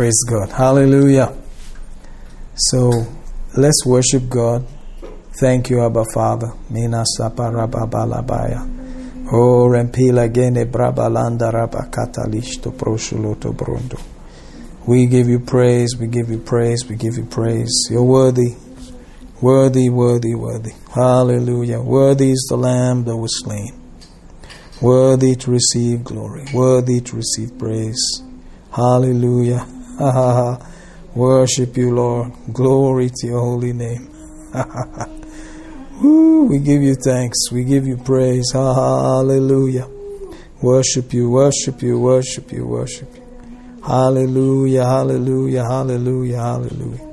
[0.00, 0.48] Praise God.
[0.48, 1.36] Hallelujah.
[2.56, 2.90] So
[3.54, 4.66] let's worship God.
[5.38, 6.54] Thank you, Abba Father.
[6.70, 8.64] Mina saparababalabaya.
[9.30, 14.00] O rempila gene brabalanda rabakatalishto proshuloto brondo.
[14.86, 17.88] We give you praise, we give you praise, we give you praise.
[17.90, 18.56] You're worthy,
[19.42, 20.72] worthy, worthy, worthy.
[20.94, 21.82] Hallelujah.
[21.82, 23.78] Worthy is the Lamb that was slain.
[24.80, 28.22] Worthy to receive glory, worthy to receive praise.
[28.72, 29.66] Hallelujah.
[31.14, 32.32] Worship you, Lord.
[32.52, 34.08] Glory to your holy name.
[36.02, 37.52] Woo, we give you thanks.
[37.52, 38.50] We give you praise.
[38.52, 39.88] Hallelujah.
[40.62, 43.22] Worship you, worship you, worship you, worship you.
[43.86, 47.08] Hallelujah, hallelujah, hallelujah, hallelujah.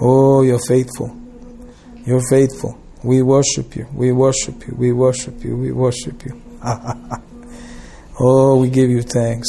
[0.00, 1.16] Oh, you're faithful.
[2.04, 2.78] You're faithful.
[3.02, 3.86] We worship you.
[3.92, 4.74] We worship you.
[4.76, 5.56] We worship you.
[5.56, 6.42] We worship you.
[8.20, 9.48] oh, we give you thanks.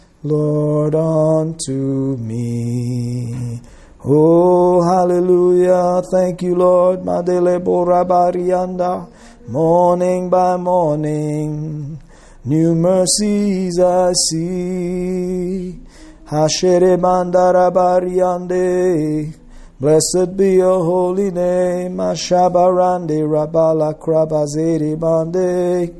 [0.23, 3.59] Lord, unto me.
[4.05, 6.03] Oh, hallelujah.
[6.11, 7.03] Thank you, Lord.
[9.47, 11.99] Morning by morning,
[12.45, 15.79] new mercies I see.
[16.25, 19.33] Hashere mandarabariande.
[19.79, 21.97] Blessed be your holy name.
[21.97, 25.95] Ashabarande rabala krabazeri bande.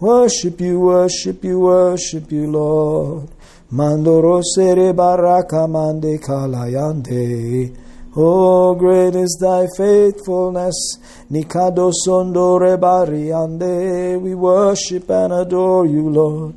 [0.00, 3.28] Worship you, worship you, worship you, Lord.
[3.72, 7.76] Mandoro sere baraka mande kalayande.
[8.16, 10.98] Oh, great is thy faithfulness.
[11.30, 14.20] Nikado sondore bariande.
[14.20, 16.54] We worship and adore you, Lord.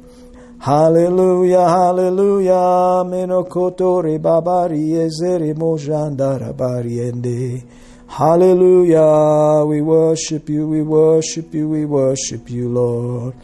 [0.58, 3.04] Hallelujah, hallelujah.
[3.06, 7.62] Menokotore babari ezere mojandara bariende.
[8.08, 9.64] Hallelujah.
[9.68, 13.36] We worship you, we worship you, we worship you, Lord.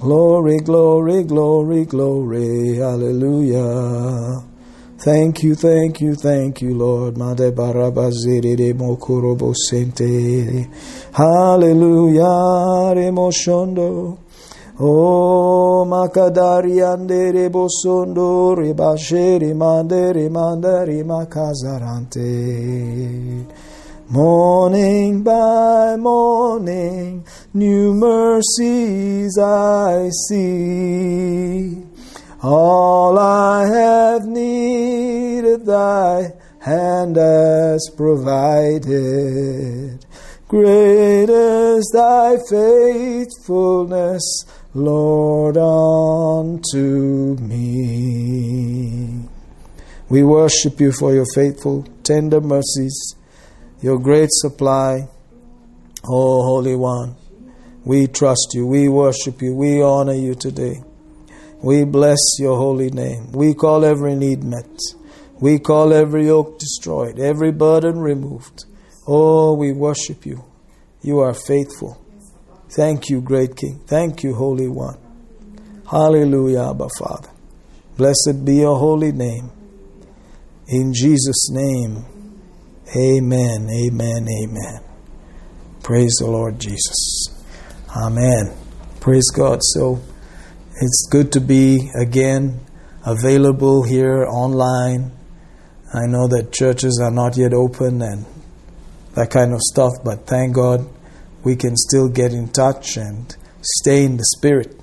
[0.00, 2.76] Glory, glory, glory, glory.
[2.76, 4.42] Hallelujah.
[4.96, 7.18] Thank you, thank you, thank you, Lord.
[7.18, 10.66] Made barabaziri de mokurobo sente.
[11.12, 12.94] Hallelujah.
[12.94, 14.16] Remoshondo.
[14.80, 22.24] Oh, makadari andere bosondo ribasheri mandere mandari makazarante.
[24.12, 31.80] Morning by morning, new mercies I see.
[32.42, 40.04] All I have needed, thy hand has provided.
[40.48, 44.44] Great is thy faithfulness,
[44.74, 49.20] Lord, unto me.
[50.08, 53.14] We worship you for your faithful, tender mercies
[53.80, 55.08] your great supply.
[56.08, 57.16] Oh, Holy One,
[57.84, 60.82] we trust you, we worship you, we honor you today.
[61.62, 63.32] We bless your holy name.
[63.32, 64.78] We call every need met.
[65.40, 68.64] We call every yoke destroyed, every burden removed.
[69.06, 70.44] Oh, we worship you.
[71.02, 72.00] You are faithful.
[72.70, 73.80] Thank you, great King.
[73.86, 74.98] Thank you, Holy One.
[75.90, 77.30] Hallelujah, Abba Father.
[77.96, 79.50] Blessed be your holy name.
[80.68, 82.04] In Jesus' name.
[82.96, 84.80] Amen, amen, amen.
[85.80, 87.28] Praise the Lord Jesus.
[87.96, 88.52] Amen.
[88.98, 89.60] Praise God.
[89.62, 90.00] So
[90.74, 92.58] it's good to be again
[93.06, 95.12] available here online.
[95.94, 98.26] I know that churches are not yet open and
[99.14, 100.84] that kind of stuff, but thank God
[101.44, 104.76] we can still get in touch and stay in the spirit.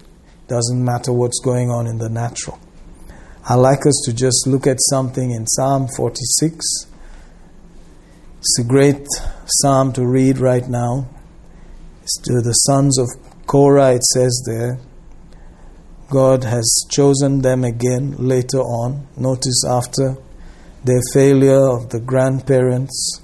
[0.48, 2.58] Doesn't matter what's going on in the natural.
[3.44, 6.88] I like us to just look at something in Psalm 46
[8.40, 9.08] it's a great
[9.46, 11.08] psalm to read right now.
[12.04, 13.08] It's to the sons of
[13.48, 14.80] Korah, it says there.
[16.10, 19.08] God has chosen them again later on.
[19.18, 20.18] Notice after
[20.84, 23.22] their failure of the grandparents,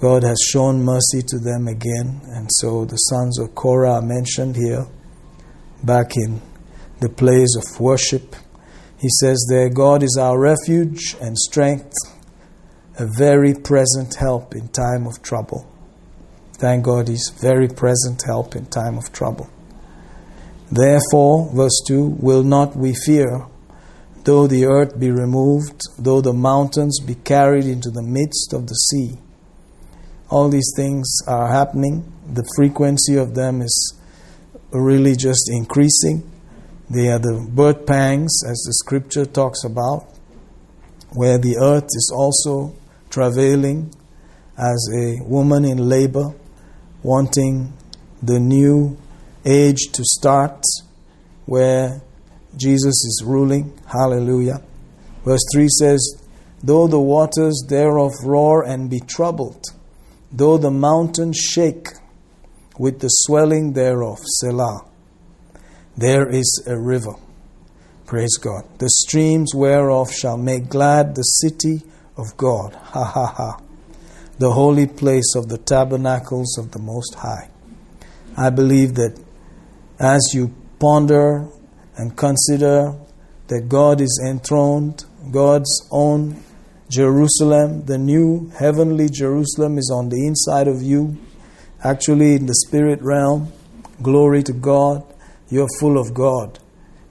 [0.00, 2.22] God has shown mercy to them again.
[2.28, 4.86] And so the sons of Korah are mentioned here,
[5.84, 6.40] back in
[7.00, 8.34] the place of worship.
[8.98, 11.92] He says there, God is our refuge and strength
[12.98, 15.66] a very present help in time of trouble.
[16.54, 19.48] Thank God He's very present help in time of trouble.
[20.70, 23.46] Therefore, verse 2 will not we fear,
[24.24, 28.74] though the earth be removed, though the mountains be carried into the midst of the
[28.74, 29.18] sea.
[30.30, 32.10] All these things are happening.
[32.32, 33.98] The frequency of them is
[34.70, 36.30] really just increasing.
[36.88, 40.06] They are the birth pangs, as the scripture talks about,
[41.10, 42.74] where the earth is also
[43.12, 43.94] travailing
[44.58, 46.34] as a woman in labor,
[47.02, 47.72] wanting
[48.22, 48.96] the new
[49.44, 50.64] age to start,
[51.46, 52.00] where
[52.56, 53.78] Jesus is ruling.
[53.86, 54.62] Hallelujah.
[55.24, 56.22] Verse 3 says,
[56.62, 59.64] Though the waters thereof roar and be troubled,
[60.30, 61.88] though the mountains shake
[62.78, 64.86] with the swelling thereof, Selah,
[65.96, 67.14] there is a river.
[68.06, 68.64] Praise God.
[68.78, 71.82] The streams whereof shall make glad the city
[72.16, 72.74] of God.
[72.74, 73.60] Ha ha ha.
[74.38, 77.50] The holy place of the tabernacles of the Most High.
[78.36, 79.18] I believe that
[80.00, 81.48] as you ponder
[81.96, 82.94] and consider
[83.48, 86.42] that God is enthroned, God's own
[86.88, 91.16] Jerusalem, the new heavenly Jerusalem is on the inside of you,
[91.84, 93.52] actually in the spirit realm.
[94.02, 95.04] Glory to God.
[95.48, 96.58] You're full of God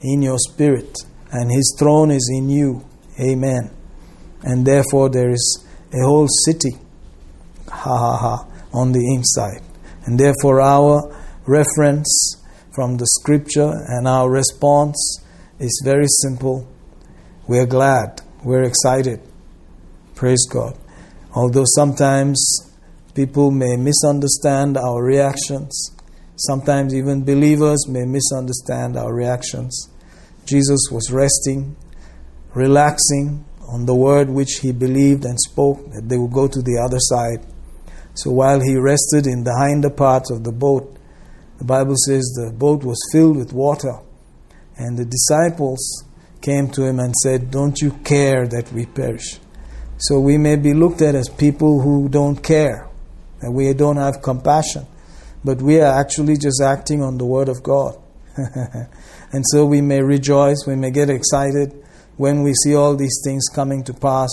[0.01, 0.95] in your spirit,
[1.31, 2.83] and His throne is in you.
[3.19, 3.69] Amen.
[4.43, 6.71] And therefore, there is a whole city,
[7.67, 9.61] ha ha ha, on the inside.
[10.05, 11.15] And therefore, our
[11.45, 12.38] reference
[12.73, 14.97] from the scripture and our response
[15.59, 16.67] is very simple.
[17.47, 19.21] We're glad, we're excited.
[20.15, 20.77] Praise God.
[21.35, 22.71] Although sometimes
[23.13, 25.91] people may misunderstand our reactions,
[26.35, 29.89] sometimes even believers may misunderstand our reactions.
[30.45, 31.75] Jesus was resting,
[32.53, 36.77] relaxing on the word which he believed and spoke that they would go to the
[36.77, 37.45] other side.
[38.13, 40.97] So while he rested in the hinder parts of the boat,
[41.57, 44.00] the Bible says the boat was filled with water,
[44.75, 46.03] and the disciples
[46.41, 49.39] came to him and said, Don't you care that we perish?
[49.97, 52.89] So we may be looked at as people who don't care,
[53.41, 54.85] and we don't have compassion,
[55.45, 57.95] but we are actually just acting on the Word of God.
[58.35, 61.81] and so we may rejoice, we may get excited
[62.17, 64.29] when we see all these things coming to pass.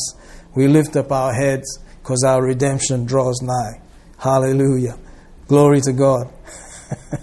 [0.54, 3.80] We lift up our heads because our redemption draws nigh.
[4.18, 4.98] Hallelujah.
[5.46, 6.32] Glory to God.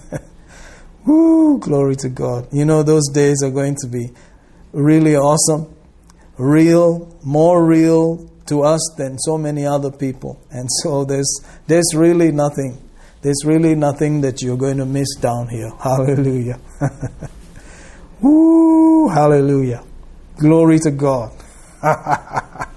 [1.06, 2.48] Woo, glory to God.
[2.52, 4.10] You know, those days are going to be
[4.74, 5.74] really awesome,
[6.38, 10.42] real, more real to us than so many other people.
[10.52, 12.78] And so there's, there's really nothing,
[13.22, 15.72] there's really nothing that you're going to miss down here.
[15.80, 16.60] Hallelujah.
[18.22, 19.84] Woo, hallelujah.
[20.38, 21.32] Glory to God.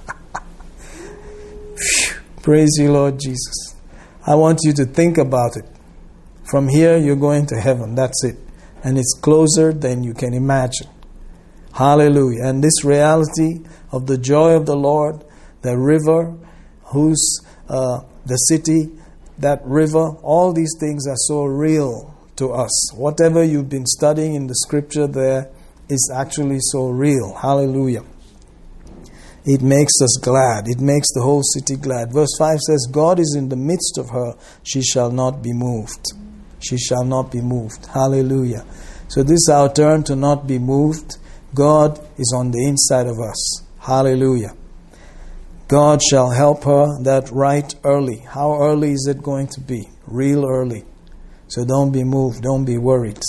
[2.42, 3.74] Praise you, Lord Jesus.
[4.24, 5.64] I want you to think about it.
[6.48, 7.96] From here, you're going to heaven.
[7.96, 8.36] That's it.
[8.84, 10.86] And it's closer than you can imagine.
[11.74, 12.44] Hallelujah.
[12.44, 15.24] And this reality of the joy of the Lord,
[15.62, 16.36] the river,
[16.84, 18.90] whose uh, the city,
[19.38, 22.92] that river, all these things are so real to us.
[22.94, 25.50] Whatever you've been studying in the scripture there
[25.88, 27.34] is actually so real.
[27.34, 28.04] Hallelujah.
[29.44, 30.64] It makes us glad.
[30.66, 32.12] It makes the whole city glad.
[32.12, 36.12] Verse 5 says, God is in the midst of her, she shall not be moved
[36.60, 37.86] she shall not be moved.
[37.86, 38.64] Hallelujah.
[39.08, 41.16] So this is our turn to not be moved.
[41.54, 43.62] God is on the inside of us.
[43.80, 44.54] Hallelujah.
[45.68, 48.18] God shall help her that right early.
[48.18, 49.88] How early is it going to be?
[50.06, 50.84] Real early.
[51.48, 53.20] So don't be moved, don't be worried.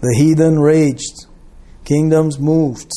[0.00, 1.26] The heathen raged,
[1.84, 2.90] kingdoms moved.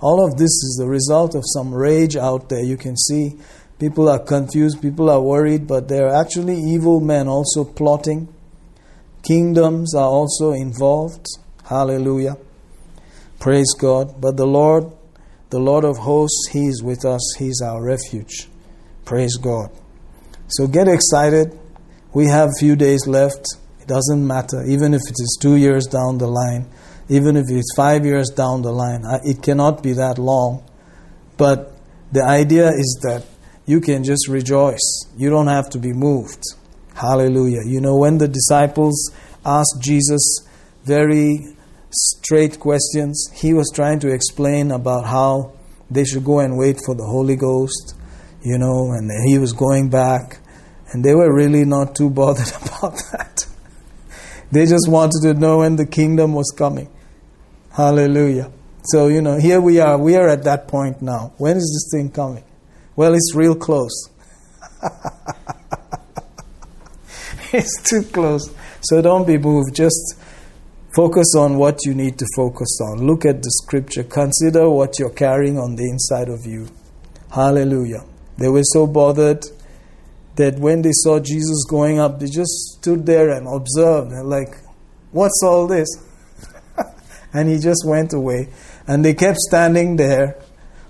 [0.00, 2.62] All of this is the result of some rage out there.
[2.62, 3.38] You can see
[3.78, 8.28] people are confused, people are worried, but there are actually evil men also plotting
[9.24, 11.26] Kingdoms are also involved.
[11.64, 12.36] Hallelujah.
[13.40, 14.20] Praise God.
[14.20, 14.84] But the Lord,
[15.48, 17.22] the Lord of hosts, He is with us.
[17.38, 18.48] He's our refuge.
[19.06, 19.70] Praise God.
[20.48, 21.58] So get excited.
[22.12, 23.46] We have a few days left.
[23.80, 24.62] It doesn't matter.
[24.66, 26.66] Even if it is two years down the line,
[27.08, 30.64] even if it's five years down the line, it cannot be that long.
[31.36, 31.72] But
[32.12, 33.24] the idea is that
[33.66, 35.06] you can just rejoice.
[35.16, 36.42] You don't have to be moved.
[36.94, 37.62] Hallelujah.
[37.66, 39.10] You know, when the disciples
[39.44, 40.46] asked Jesus
[40.84, 41.56] very
[41.90, 45.52] straight questions, he was trying to explain about how
[45.90, 47.94] they should go and wait for the Holy Ghost,
[48.42, 50.38] you know, and he was going back.
[50.92, 53.46] And they were really not too bothered about that.
[54.52, 56.88] they just wanted to know when the kingdom was coming.
[57.74, 58.50] Hallelujah.
[58.84, 59.98] So, you know, here we are.
[59.98, 61.32] We are at that point now.
[61.38, 62.44] When is this thing coming?
[62.96, 64.10] Well, it's real close.
[67.52, 68.54] it's too close.
[68.82, 69.74] So don't be moved.
[69.74, 70.16] Just
[70.94, 73.04] Focus on what you need to focus on.
[73.04, 74.04] Look at the scripture.
[74.04, 76.68] Consider what you're carrying on the inside of you.
[77.32, 78.04] Hallelujah.
[78.38, 79.44] They were so bothered
[80.36, 84.12] that when they saw Jesus going up, they just stood there and observed.
[84.24, 84.54] Like,
[85.10, 85.88] what's all this?
[87.34, 88.48] And he just went away.
[88.86, 90.36] And they kept standing there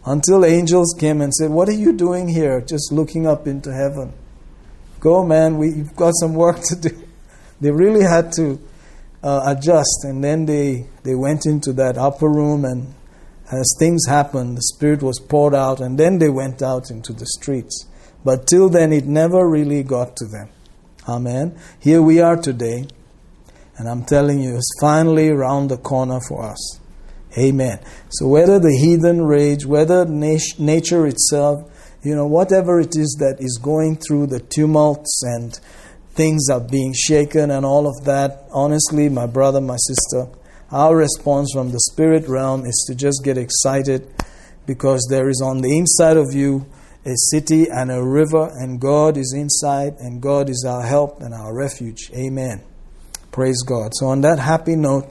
[0.04, 2.60] until angels came and said, What are you doing here?
[2.60, 4.12] Just looking up into heaven.
[5.00, 6.90] Go, man, we've got some work to do.
[7.60, 8.60] They really had to
[9.22, 10.04] uh, adjust.
[10.04, 12.92] And then they, they went into that upper room, and
[13.50, 17.24] as things happened, the Spirit was poured out, and then they went out into the
[17.26, 17.86] streets.
[18.24, 20.50] But till then, it never really got to them.
[21.08, 21.58] Amen.
[21.78, 22.86] Here we are today,
[23.76, 26.80] and I'm telling you, it's finally around the corner for us.
[27.36, 27.80] Amen.
[28.10, 31.70] So whether the heathen rage, whether nature itself,
[32.02, 35.58] you know, whatever it is that is going through the tumults and
[36.12, 40.28] things are being shaken and all of that, honestly, my brother, my sister,
[40.70, 44.08] our response from the spirit realm is to just get excited
[44.66, 46.66] because there is on the inside of you
[47.06, 51.34] a city and a river, and God is inside, and God is our help and
[51.34, 52.10] our refuge.
[52.14, 52.62] Amen.
[53.34, 53.90] Praise God.
[53.96, 55.10] So, on that happy note,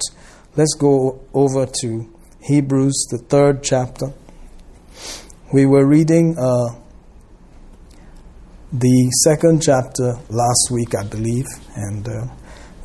[0.56, 2.10] let's go over to
[2.42, 4.14] Hebrews, the third chapter.
[5.52, 6.80] We were reading uh,
[8.72, 11.44] the second chapter last week, I believe,
[11.76, 12.28] and uh,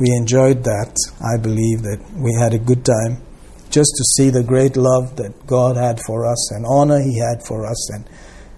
[0.00, 0.97] we enjoyed that.
[1.23, 3.23] I believe that we had a good time
[3.71, 7.47] just to see the great love that God had for us and honor He had
[7.47, 7.90] for us.
[7.95, 8.11] And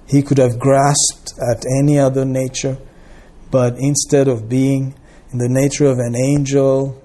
[0.08, 2.78] He could have grasped at any other nature,
[3.50, 4.94] but instead of being
[5.32, 7.00] in the nature of an angel,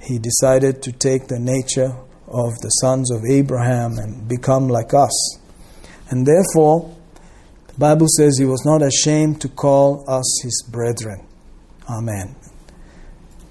[0.00, 1.96] He decided to take the nature
[2.28, 5.38] of the sons of Abraham and become like us.
[6.10, 6.94] And therefore,
[7.68, 11.26] the Bible says he was not ashamed to call us his brethren.
[11.90, 12.36] Amen.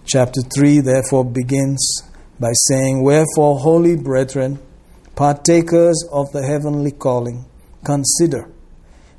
[0.06, 2.02] Chapter 3 therefore begins
[2.40, 4.60] by saying, Wherefore, holy brethren,
[5.16, 7.46] partakers of the heavenly calling,
[7.84, 8.50] consider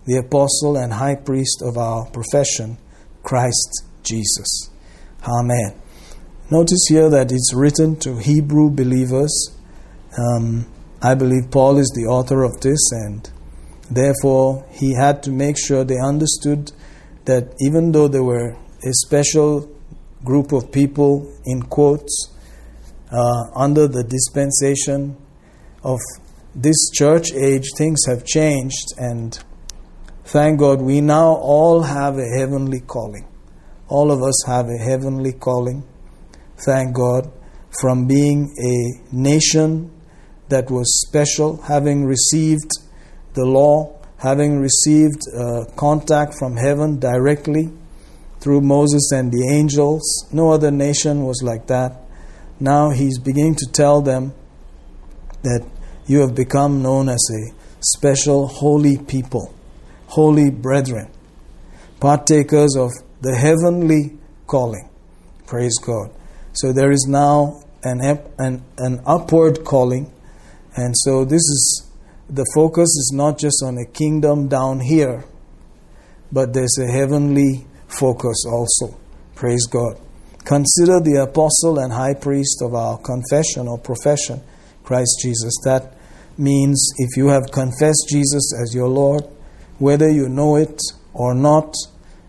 [0.07, 2.79] the apostle and high priest of our profession,
[3.23, 4.71] Christ Jesus.
[5.29, 5.75] Amen.
[6.53, 9.57] Notice here that it's written to Hebrew believers.
[10.17, 10.67] Um,
[11.03, 13.29] I believe Paul is the author of this, and
[13.91, 16.71] therefore he had to make sure they understood
[17.25, 19.69] that even though they were a special
[20.23, 22.33] group of people, in quotes,
[23.11, 25.17] uh, under the dispensation
[25.83, 25.99] of
[26.55, 29.43] this church age, things have changed, and
[30.25, 33.27] thank God we now all have a heavenly calling.
[33.89, 35.85] All of us have a heavenly calling
[36.65, 37.31] thank God,
[37.81, 39.91] from being a nation
[40.49, 42.71] that was special, having received
[43.35, 47.71] the law, having received uh, contact from heaven directly
[48.41, 50.03] through Moses and the angels.
[50.33, 52.01] No other nation was like that.
[52.59, 54.33] Now he's beginning to tell them
[55.43, 55.67] that
[56.07, 59.55] you have become known as a special holy people,
[60.07, 61.11] holy brethren,
[62.01, 64.89] partakers of the heavenly calling.
[65.47, 66.11] Praise God.
[66.53, 68.01] So there is now an,
[68.39, 70.13] an, an upward calling.
[70.77, 71.91] And so this is
[72.29, 75.25] the focus is not just on a kingdom down here,
[76.33, 78.99] but there's a heavenly focus also.
[79.35, 80.01] Praise God.
[80.45, 84.41] Consider the apostle and high priest of our confession or profession,
[84.83, 85.55] Christ Jesus.
[85.65, 85.95] That
[86.39, 89.23] means if you have confessed Jesus as your Lord,
[89.79, 90.81] whether you know it
[91.13, 91.75] or not,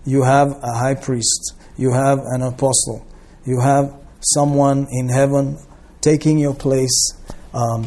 [0.07, 3.05] you have a high priest, you have an apostle,
[3.45, 5.57] you have someone in heaven
[5.99, 7.11] taking your place,
[7.53, 7.85] um,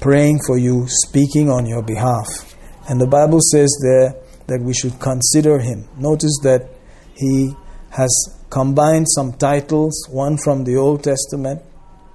[0.00, 2.54] praying for you, speaking on your behalf.
[2.88, 4.14] And the Bible says there
[4.46, 5.88] that we should consider him.
[5.98, 6.68] Notice that
[7.16, 7.52] he
[7.90, 8.10] has
[8.48, 11.62] combined some titles, one from the Old Testament,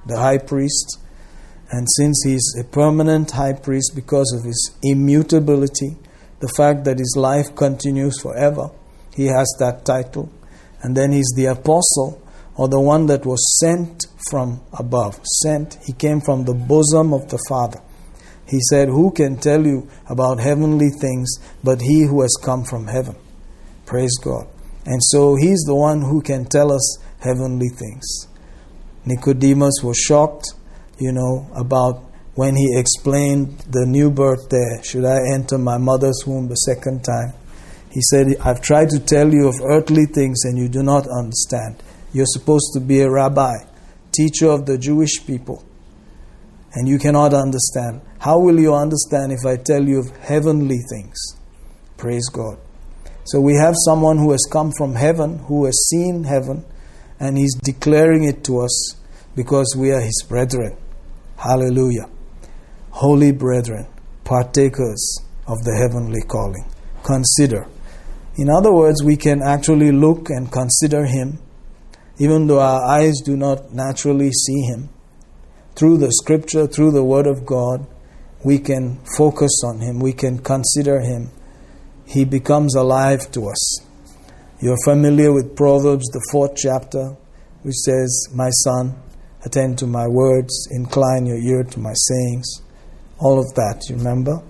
[0.05, 0.99] the high priest,
[1.71, 5.97] and since he's a permanent high priest because of his immutability,
[6.39, 8.69] the fact that his life continues forever,
[9.15, 10.29] he has that title.
[10.81, 12.21] And then he's the apostle
[12.55, 15.19] or the one that was sent from above.
[15.43, 17.81] Sent, he came from the bosom of the Father.
[18.47, 22.87] He said, Who can tell you about heavenly things but he who has come from
[22.87, 23.15] heaven?
[23.85, 24.47] Praise God.
[24.85, 28.27] And so he's the one who can tell us heavenly things.
[29.05, 30.53] Nicodemus was shocked,
[30.99, 32.03] you know, about
[32.35, 34.83] when he explained the new birth there.
[34.83, 37.33] Should I enter my mother's womb a second time?
[37.95, 41.81] He said, I've tried to tell you of earthly things and you do not understand.
[42.11, 43.53] You're supposed to be a rabbi,
[44.11, 45.63] teacher of the Jewish people,
[46.73, 48.01] and you cannot understand.
[48.19, 51.17] How will you understand if I tell you of heavenly things?
[51.95, 52.57] Praise God.
[53.23, 56.65] So we have someone who has come from heaven, who has seen heaven,
[57.17, 58.97] and he's declaring it to us
[59.37, 60.75] because we are his brethren.
[61.37, 62.09] Hallelujah.
[62.89, 63.87] Holy brethren,
[64.25, 66.69] partakers of the heavenly calling.
[67.01, 67.69] Consider.
[68.37, 71.39] In other words, we can actually look and consider him,
[72.19, 74.89] even though our eyes do not naturally see him.
[75.75, 77.87] Through the scripture, through the word of God,
[78.43, 81.31] we can focus on him, we can consider him.
[82.05, 83.79] He becomes alive to us.
[84.61, 87.15] You're familiar with Proverbs, the fourth chapter,
[87.63, 88.95] which says, My son,
[89.43, 92.61] attend to my words, incline your ear to my sayings.
[93.17, 94.43] All of that, you remember?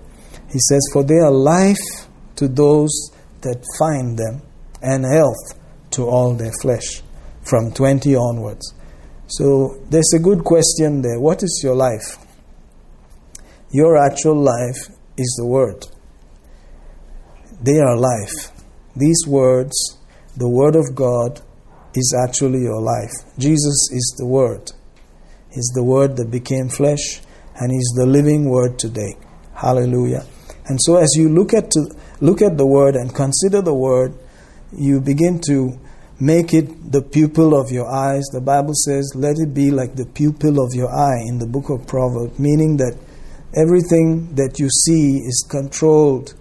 [0.52, 3.10] He says, For they are life to those
[3.42, 4.42] that find them,
[4.82, 5.58] and health
[5.92, 7.02] to all their flesh,
[7.42, 8.74] from 20 onwards.
[9.28, 11.18] So there's a good question there.
[11.18, 12.18] What is your life?
[13.70, 15.86] Your actual life is the Word.
[17.60, 18.52] They are life.
[18.94, 19.98] These words,
[20.36, 21.40] the Word of God,
[21.94, 23.12] is actually your life.
[23.38, 24.70] Jesus is the Word.
[25.50, 27.20] He's the Word that became flesh,
[27.58, 29.16] and He's the living Word today.
[29.54, 30.24] Hallelujah.
[30.66, 31.86] And so, as you look at to,
[32.20, 34.14] look at the Word and consider the Word,
[34.72, 35.78] you begin to
[36.18, 38.24] make it the pupil of your eyes.
[38.32, 41.68] The Bible says, "Let it be like the pupil of your eye" in the book
[41.68, 42.96] of Proverbs, meaning that
[43.54, 46.34] everything that you see is controlled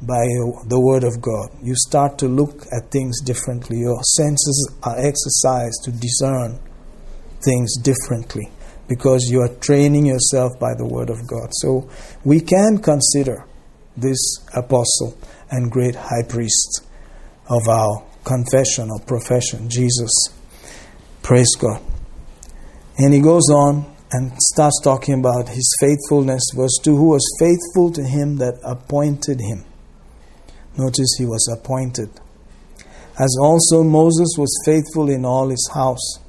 [0.00, 0.24] by
[0.68, 1.50] the Word of God.
[1.62, 3.78] You start to look at things differently.
[3.78, 6.60] Your senses are exercised to discern
[7.42, 8.48] things differently
[8.86, 11.50] because you are training yourself by the Word of God.
[11.50, 11.88] So
[12.24, 13.44] we can consider
[14.00, 14.18] this
[14.54, 15.16] apostle
[15.50, 16.84] and great high priest
[17.48, 20.10] of our confession or profession, Jesus.
[21.22, 21.80] Praise God.
[22.98, 26.42] And he goes on and starts talking about his faithfulness.
[26.54, 29.64] Verse 2 Who was faithful to him that appointed him.
[30.76, 32.10] Notice he was appointed.
[33.18, 36.20] As also Moses was faithful in all his house.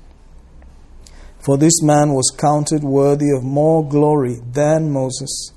[1.40, 5.52] For this man was counted worthy of more glory than Moses,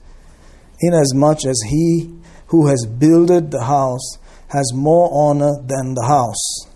[0.82, 2.10] inasmuch as he
[2.48, 6.72] who has builded the house has more honor than the house.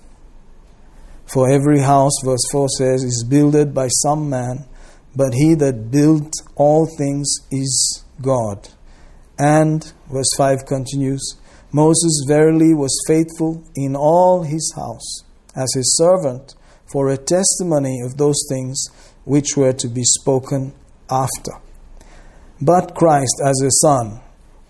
[1.27, 4.65] For every house, verse 4 says, is builded by some man,
[5.15, 8.69] but he that built all things is God.
[9.39, 11.37] And, verse 5 continues,
[11.73, 16.55] Moses verily was faithful in all his house as his servant
[16.91, 18.87] for a testimony of those things
[19.25, 20.73] which were to be spoken
[21.11, 21.53] after.
[22.61, 24.21] But Christ as a son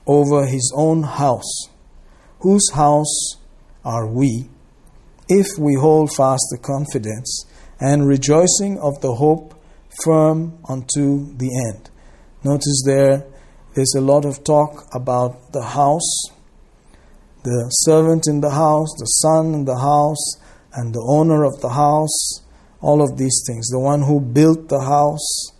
[0.06, 1.68] over his own house
[2.40, 3.36] whose house
[3.84, 4.48] are we,
[5.28, 7.44] if we hold fast the confidence
[7.80, 9.54] and rejoicing of the hope
[10.04, 11.90] firm unto the end.
[12.44, 13.24] Notice there,
[13.74, 16.30] there's a lot of talk about the house,
[17.42, 20.36] the servant in the house, the son in the house,
[20.72, 22.40] and the owner of the house,
[22.80, 23.68] all of these things.
[23.68, 25.52] The one who built the house.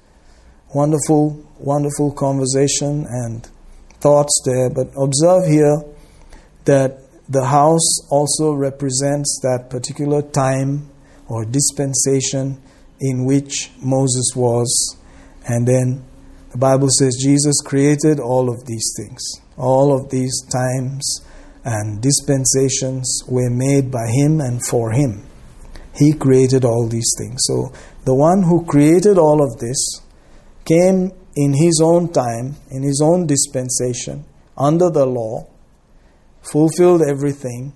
[0.75, 3.49] Wonderful, wonderful conversation and
[4.01, 4.71] thoughts there.
[4.71, 5.83] But observe here
[6.65, 10.89] that the house also represents that particular time
[11.29, 12.61] or dispensation
[13.01, 14.97] in which Moses was.
[15.47, 16.05] And then
[16.53, 19.23] the Bible says Jesus created all of these things.
[19.57, 21.21] All of these times
[21.65, 25.27] and dispensations were made by Him and for Him.
[25.95, 27.41] He created all these things.
[27.41, 27.73] So
[28.05, 30.01] the one who created all of this
[30.65, 34.25] came in His own time, in His own dispensation,
[34.57, 35.47] under the law
[36.43, 37.73] fulfilled everything,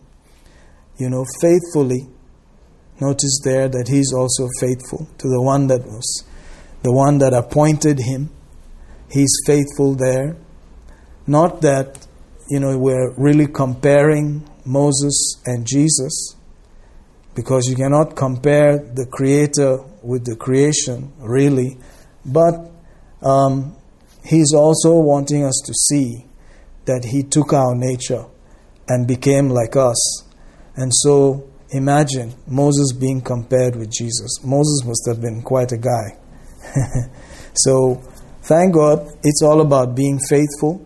[0.96, 2.08] you know, faithfully.
[3.00, 6.24] Notice there that he's also faithful to the one that was,
[6.82, 8.30] the one that appointed him.
[9.10, 10.36] He's faithful there.
[11.26, 12.06] Not that,
[12.48, 16.36] you know, we're really comparing Moses and Jesus,
[17.34, 21.78] because you cannot compare the Creator with the creation, really.
[22.24, 22.70] But
[23.22, 23.76] um,
[24.24, 26.26] he's also wanting us to see
[26.86, 28.24] that he took our nature
[28.88, 30.24] and became like us.
[30.76, 34.42] And so imagine Moses being compared with Jesus.
[34.44, 36.16] Moses must have been quite a guy.
[37.54, 38.02] so
[38.42, 40.84] thank God it's all about being faithful.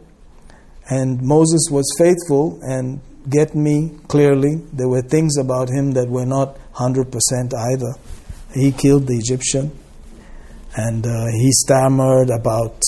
[0.91, 6.27] And Moses was faithful, and get me clearly, there were things about him that were
[6.27, 7.09] not 100%
[7.55, 7.95] either.
[8.53, 9.73] He killed the Egyptian,
[10.77, 12.83] and uh, he stammered about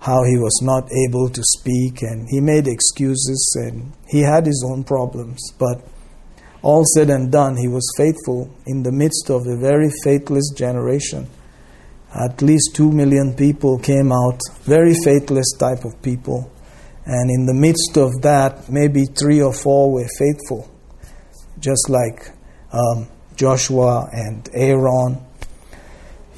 [0.00, 4.64] how he was not able to speak and he made excuses and he had his
[4.68, 5.38] own problems.
[5.58, 5.84] But
[6.62, 11.28] all said and done, he was faithful in the midst of a very faithless generation.
[12.14, 16.50] At least two million people came out, very faithless type of people.
[17.04, 20.68] And in the midst of that, maybe three or four were faithful,
[21.58, 22.32] just like
[22.72, 25.24] um, Joshua and Aaron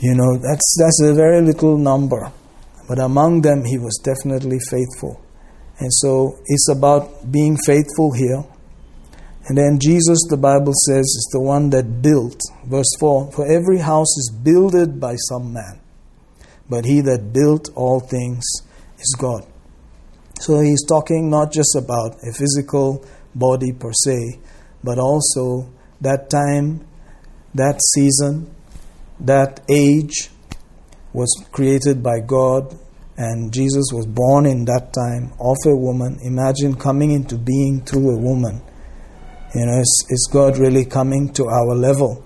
[0.02, 2.32] You know, that's, that's a very little number.
[2.88, 5.22] But among them, he was definitely faithful.
[5.78, 8.42] And so it's about being faithful here.
[9.46, 12.40] And then Jesus, the Bible says, is the one that built.
[12.66, 15.80] Verse 4 For every house is builded by some man,
[16.68, 18.44] but he that built all things
[18.98, 19.46] is God.
[20.40, 23.04] So he's talking not just about a physical
[23.36, 24.40] body per se,
[24.82, 26.84] but also that time,
[27.54, 28.52] that season,
[29.22, 30.30] that age
[31.12, 32.76] was created by God,
[33.16, 36.18] and Jesus was born in that time of a woman.
[36.22, 38.60] Imagine coming into being through a woman.
[39.54, 42.24] You know, is, is God really coming to our level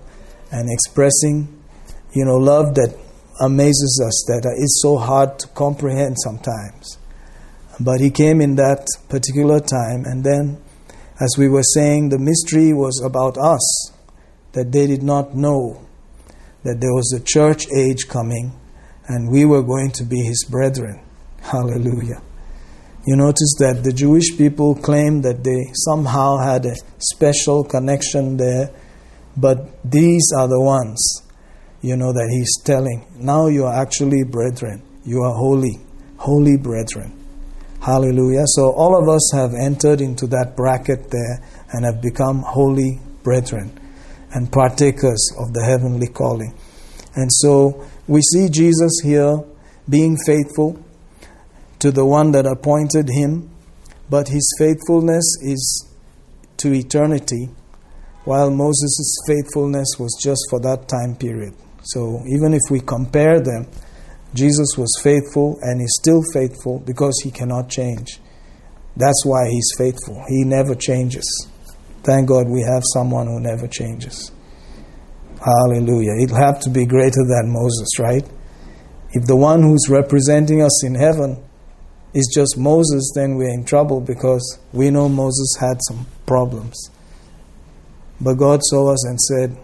[0.51, 1.61] and expressing,
[2.13, 2.97] you know, love that
[3.41, 6.97] amazes us, that is so hard to comprehend sometimes.
[7.79, 10.57] But He came in that particular time, and then,
[11.19, 13.91] as we were saying, the mystery was about us,
[14.53, 15.86] that they did not know
[16.67, 18.51] that there was a church age coming
[19.07, 21.01] and we were going to be his brethren.
[21.39, 22.21] Hallelujah.
[23.05, 28.69] You notice that the Jewish people claimed that they somehow had a special connection there,
[29.37, 30.99] but these are the ones,
[31.81, 33.05] you know, that he's telling.
[33.15, 34.83] Now you are actually brethren.
[35.05, 35.79] You are holy,
[36.17, 37.13] holy brethren.
[37.79, 38.43] Hallelujah.
[38.47, 43.71] So all of us have entered into that bracket there and have become holy brethren
[44.31, 46.53] and partakers of the heavenly calling.
[47.15, 49.43] And so we see Jesus here
[49.89, 50.83] being faithful
[51.79, 53.49] to the one that appointed him,
[54.09, 55.87] but his faithfulness is
[56.57, 57.49] to eternity,
[58.23, 61.53] while Moses' faithfulness was just for that time period.
[61.83, 63.67] So even if we compare them,
[64.33, 68.19] Jesus was faithful and is still faithful because he cannot change.
[68.95, 70.21] That's why he's faithful.
[70.27, 71.47] He never changes.
[72.03, 74.31] Thank God we have someone who never changes.
[75.43, 76.13] Hallelujah.
[76.23, 78.23] It'll have to be greater than Moses, right?
[79.11, 81.43] If the one who's representing us in heaven
[82.13, 86.89] is just Moses, then we're in trouble because we know Moses had some problems.
[88.19, 89.57] But God saw us and said,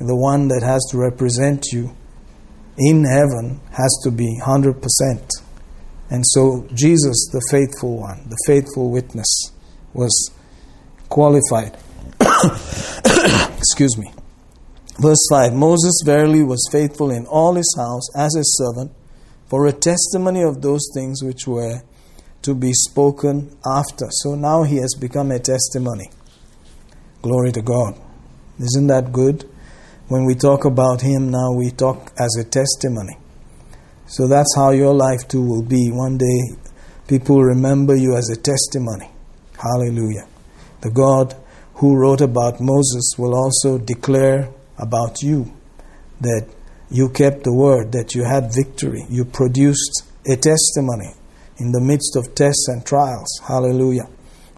[0.00, 1.94] the one that has to represent you
[2.78, 4.80] in heaven has to be 100%.
[6.10, 9.52] And so Jesus, the faithful one, the faithful witness,
[9.92, 10.30] was
[11.08, 11.76] qualified.
[13.58, 14.12] Excuse me.
[14.98, 18.92] Verse 5 Moses verily was faithful in all his house as a servant
[19.48, 21.82] for a testimony of those things which were
[22.42, 24.06] to be spoken after.
[24.10, 26.10] So now he has become a testimony.
[27.22, 27.94] Glory to God.
[28.58, 29.48] Isn't that good?
[30.08, 33.18] When we talk about him now, we talk as a testimony.
[34.06, 35.90] So that's how your life too will be.
[35.90, 36.56] One day,
[37.06, 39.10] people remember you as a testimony.
[39.58, 40.26] Hallelujah.
[40.80, 41.34] The God
[41.74, 45.52] who wrote about Moses will also declare about you
[46.20, 46.48] that
[46.90, 49.04] you kept the word, that you had victory.
[49.08, 51.14] You produced a testimony
[51.58, 53.28] in the midst of tests and trials.
[53.46, 54.08] Hallelujah.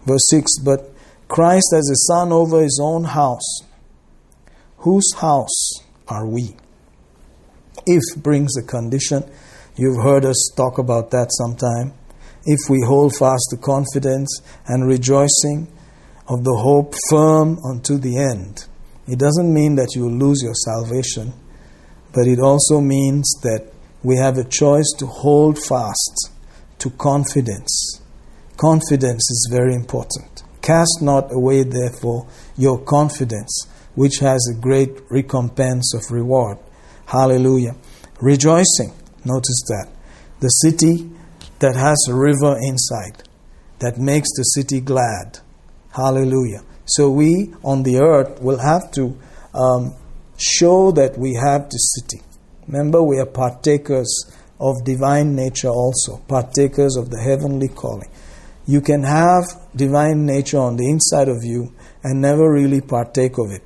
[0.05, 0.91] Verse 6 But
[1.27, 3.61] Christ as a son over his own house.
[4.77, 6.55] Whose house are we?
[7.85, 9.23] If brings a condition.
[9.75, 11.93] You've heard us talk about that sometime.
[12.45, 15.67] If we hold fast to confidence and rejoicing
[16.31, 18.65] of the hope firm unto the end.
[19.05, 21.33] It doesn't mean that you will lose your salvation,
[22.13, 23.69] but it also means that
[24.01, 26.31] we have a choice to hold fast
[26.79, 27.99] to confidence.
[28.55, 30.43] Confidence is very important.
[30.61, 36.57] Cast not away, therefore, your confidence, which has a great recompense of reward.
[37.07, 37.75] Hallelujah.
[38.21, 38.93] Rejoicing.
[39.25, 39.89] Notice that.
[40.39, 41.09] The city
[41.59, 43.27] that has a river inside,
[43.79, 45.39] that makes the city glad.
[45.91, 46.61] Hallelujah.
[46.85, 49.17] So we on the earth will have to
[49.53, 49.95] um,
[50.37, 52.21] show that we have the city.
[52.67, 58.09] Remember, we are partakers of divine nature also, partakers of the heavenly calling.
[58.65, 59.43] You can have
[59.75, 61.73] divine nature on the inside of you
[62.03, 63.63] and never really partake of it.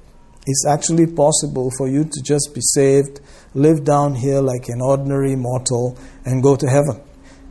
[0.48, 3.20] It's actually possible for you to just be saved,
[3.54, 7.02] live down here like an ordinary mortal, and go to heaven,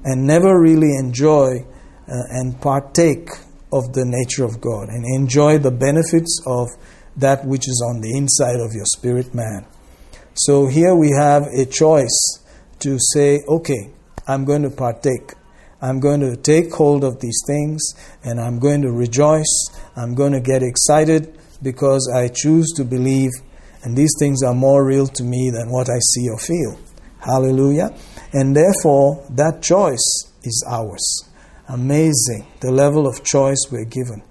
[0.04, 1.64] and never really enjoy
[2.08, 3.28] uh, and partake
[3.74, 6.68] of the nature of God and enjoy the benefits of
[7.16, 9.66] that which is on the inside of your spirit man.
[10.34, 12.38] So here we have a choice
[12.80, 13.90] to say, okay,
[14.28, 15.34] I'm going to partake.
[15.82, 17.82] I'm going to take hold of these things
[18.22, 19.68] and I'm going to rejoice.
[19.96, 23.30] I'm going to get excited because I choose to believe
[23.82, 26.78] and these things are more real to me than what I see or feel.
[27.20, 27.94] Hallelujah.
[28.32, 31.28] And therefore, that choice is ours.
[31.68, 34.22] Amazing the level of choice we're given.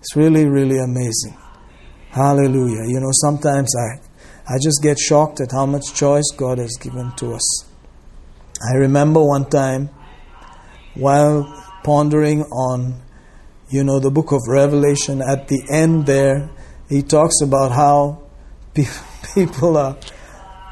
[0.00, 1.36] It's really, really amazing.
[2.10, 2.84] Hallelujah.
[2.88, 7.12] You know, sometimes I, I just get shocked at how much choice God has given
[7.16, 7.64] to us.
[8.72, 9.90] I remember one time
[10.94, 11.44] while
[11.84, 13.02] pondering on,
[13.70, 16.50] you know, the book of Revelation, at the end there,
[16.88, 18.22] he talks about how
[19.34, 19.96] people are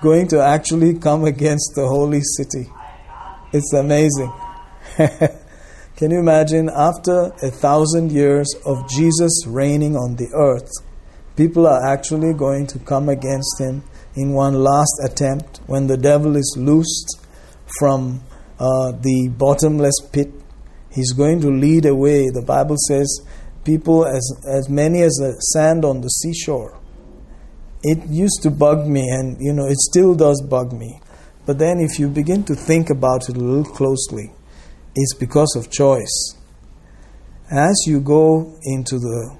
[0.00, 2.70] going to actually come against the holy city.
[3.52, 4.32] It's amazing.
[5.96, 10.70] Can you imagine after a thousand years of Jesus reigning on the earth,
[11.36, 13.82] people are actually going to come against him
[14.14, 17.18] in one last attempt when the devil is loosed
[17.78, 18.22] from
[18.58, 20.28] uh, the bottomless pit.
[20.92, 22.26] He's going to lead away.
[22.28, 23.22] The Bible says,
[23.64, 26.78] people as, as many as the sand on the seashore.
[27.82, 31.00] It used to bug me, and you know, it still does bug me.
[31.46, 34.35] But then, if you begin to think about it a little closely,
[34.96, 36.34] it's because of choice.
[37.50, 39.36] As you go into the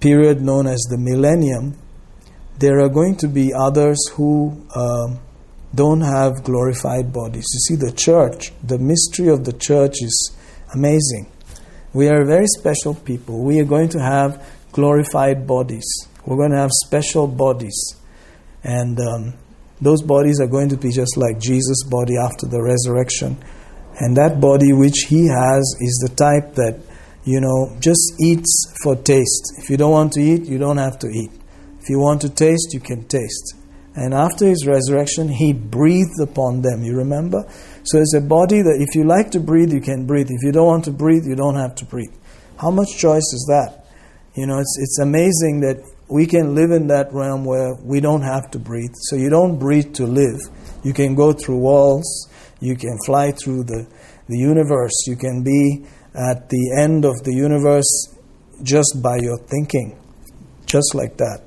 [0.00, 1.78] period known as the millennium,
[2.58, 5.20] there are going to be others who um,
[5.74, 7.44] don't have glorified bodies.
[7.52, 10.34] You see, the church, the mystery of the church is
[10.74, 11.30] amazing.
[11.92, 13.44] We are very special people.
[13.44, 14.42] We are going to have
[14.72, 15.86] glorified bodies.
[16.24, 17.78] We're going to have special bodies.
[18.64, 19.34] And um,
[19.80, 23.36] those bodies are going to be just like Jesus' body after the resurrection.
[23.98, 26.78] And that body which he has is the type that,
[27.24, 29.54] you know, just eats for taste.
[29.58, 31.30] If you don't want to eat, you don't have to eat.
[31.80, 33.54] If you want to taste, you can taste.
[33.94, 36.82] And after his resurrection, he breathed upon them.
[36.82, 37.44] You remember?
[37.84, 40.26] So it's a body that if you like to breathe, you can breathe.
[40.28, 42.12] If you don't want to breathe, you don't have to breathe.
[42.58, 43.86] How much choice is that?
[44.34, 48.22] You know, it's, it's amazing that we can live in that realm where we don't
[48.22, 48.92] have to breathe.
[49.08, 50.40] So you don't breathe to live.
[50.84, 52.28] You can go through walls,
[52.60, 53.86] you can fly through the,
[54.28, 54.92] the universe.
[55.06, 58.14] You can be at the end of the universe
[58.62, 59.98] just by your thinking,
[60.64, 61.42] just like that.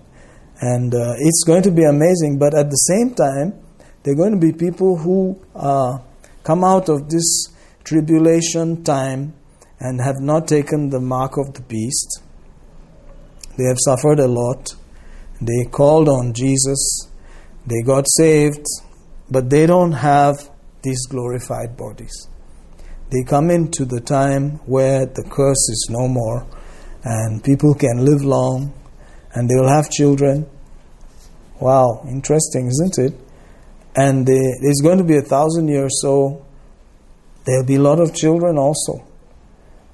[0.62, 3.60] And uh, it's going to be amazing, but at the same time,
[4.04, 5.98] there are going to be people who uh,
[6.43, 7.48] come out of this
[7.84, 9.34] tribulation time
[9.80, 12.22] and have not taken the mark of the beast.
[13.58, 14.76] They have suffered a lot.
[15.41, 17.08] They called on Jesus.
[17.65, 18.65] They got saved,
[19.30, 20.49] but they don't have
[20.82, 22.28] these glorified bodies.
[23.12, 26.48] They come into the time where the curse is no more
[27.04, 28.74] and people can live long
[29.34, 30.48] and they will have children.
[31.60, 33.13] Wow, interesting, isn't it?
[33.96, 36.46] And they, there's going to be a thousand years, so
[37.46, 39.06] there'll be a lot of children also.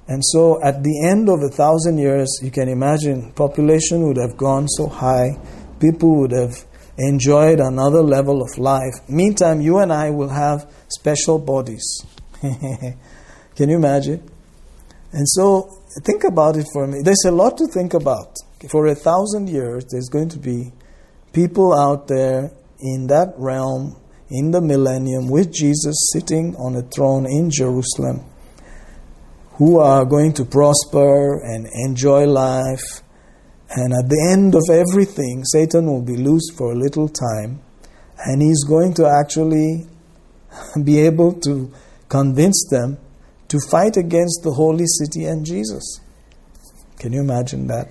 [0.08, 4.36] And so at the end of a thousand years, you can imagine population would have
[4.36, 5.38] gone so high,
[5.80, 6.64] people would have
[6.98, 8.94] enjoyed another level of life.
[9.08, 11.84] Meantime, you and I will have special bodies.
[12.40, 14.28] Can you imagine?
[15.12, 17.00] And so, think about it for me.
[17.02, 18.36] There's a lot to think about.
[18.70, 20.72] For a thousand years, there's going to be
[21.32, 23.96] people out there in that realm,
[24.30, 28.24] in the millennium, with Jesus sitting on a throne in Jerusalem,
[29.52, 33.02] who are going to prosper and enjoy life
[33.70, 37.60] and at the end of everything, Satan will be loose for a little time,
[38.18, 39.86] and he's going to actually
[40.84, 41.72] be able to
[42.08, 42.98] convince them
[43.48, 46.00] to fight against the holy city and Jesus.
[46.98, 47.88] Can you imagine that?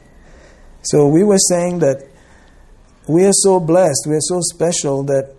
[0.83, 2.03] So, we were saying that
[3.07, 5.35] we are so blessed, we are so special that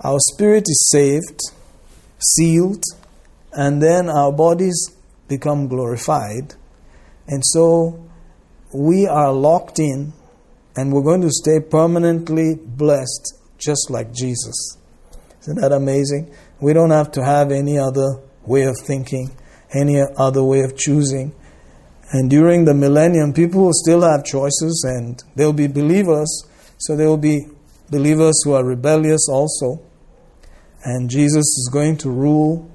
[0.00, 1.40] our spirit is saved,
[2.18, 2.82] sealed,
[3.52, 4.90] and then our bodies
[5.28, 6.54] become glorified.
[7.26, 8.03] And so
[8.74, 10.12] we are locked in
[10.76, 14.76] and we're going to stay permanently blessed just like Jesus.
[15.42, 16.34] Isn't that amazing?
[16.60, 19.30] We don't have to have any other way of thinking,
[19.72, 21.32] any other way of choosing.
[22.10, 26.44] And during the millennium, people will still have choices and they'll be believers.
[26.78, 27.46] So there will be
[27.90, 29.80] believers who are rebellious also.
[30.82, 32.68] And Jesus is going to rule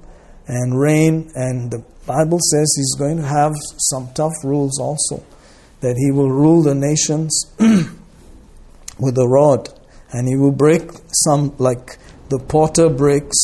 [0.48, 1.30] and reign.
[1.36, 5.24] And the Bible says he's going to have some tough rules also
[5.82, 7.46] that he will rule the nations
[9.00, 9.70] with a rod
[10.12, 10.90] and he will break
[11.26, 11.98] some like
[12.30, 13.38] the potter breaks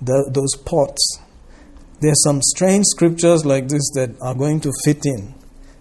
[0.00, 1.20] the, those pots.
[2.00, 5.34] There are some strange scriptures like this that are going to fit in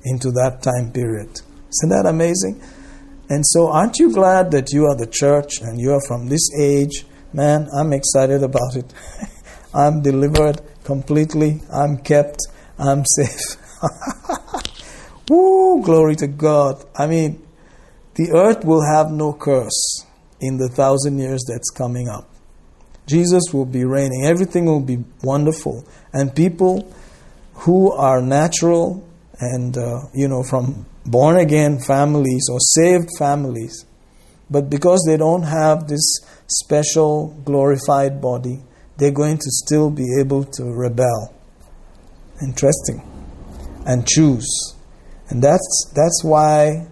[0.04, 1.30] into that time period.
[1.30, 2.62] Isn't that amazing?
[3.30, 6.50] And so aren't you glad that you are the church and you are from this
[6.60, 7.06] age?
[7.32, 8.92] Man i'm excited about it.
[9.74, 11.62] I'm delivered completely.
[11.72, 12.40] I'm kept.
[12.80, 13.58] I'm safe
[15.30, 16.84] Woo, glory to God.
[16.96, 17.46] I mean,
[18.15, 20.06] the earth will have no curse
[20.42, 22.28] in the thousand years that's coming up.
[23.06, 24.26] Jesus will be reigning.
[24.26, 25.86] Everything will be wonderful.
[26.13, 26.92] And people
[27.54, 29.08] who are natural
[29.39, 33.86] and, uh, you know, from born again families or saved families,
[34.50, 38.63] But because they don't have this special glorified body,
[38.98, 41.34] they're going to still be able to rebel.
[42.42, 43.02] Interesting.
[43.86, 44.76] And choose.
[45.30, 46.88] And that's that's why,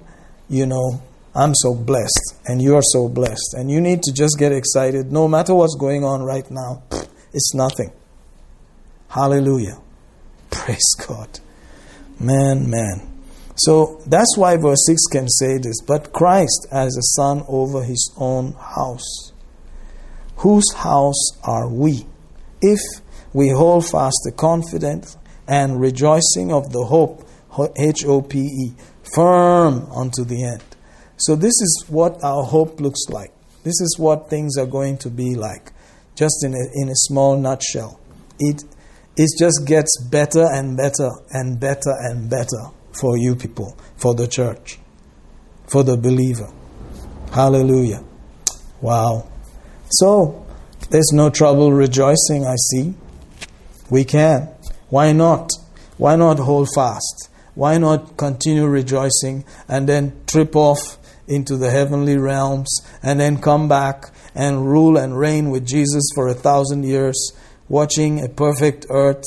[0.47, 1.01] you know,
[1.35, 3.55] I'm so blessed and you're so blessed.
[3.57, 5.11] And you need to just get excited.
[5.11, 6.83] No matter what's going on right now,
[7.33, 7.91] it's nothing.
[9.09, 9.77] Hallelujah.
[10.51, 11.39] Praise God.
[12.19, 13.13] Man, man.
[13.55, 15.81] So that's why verse 6 can say this.
[15.81, 19.31] But Christ as a son over his own house.
[20.37, 22.05] Whose house are we?
[22.61, 22.79] If
[23.33, 27.26] we hold fast the confidence and rejoicing of the hope,
[27.77, 28.73] H O P E,
[29.15, 30.63] firm unto the end.
[31.17, 33.33] So, this is what our hope looks like.
[33.63, 35.71] This is what things are going to be like,
[36.15, 37.99] just in a, in a small nutshell.
[38.39, 38.63] It,
[39.15, 44.27] it just gets better and better and better and better for you people, for the
[44.27, 44.77] church,
[45.67, 46.51] for the believer.
[47.31, 48.03] Hallelujah.
[48.81, 49.27] Wow.
[49.89, 50.45] So,
[50.89, 52.93] there's no trouble rejoicing, I see.
[53.89, 54.49] We can.
[54.89, 55.49] Why not?
[55.97, 57.29] Why not hold fast?
[57.57, 62.69] Why not continue rejoicing and then trip off into the heavenly realms
[63.01, 67.31] and then come back and rule and reign with Jesus for a thousand years,
[67.67, 69.23] watching a perfect earth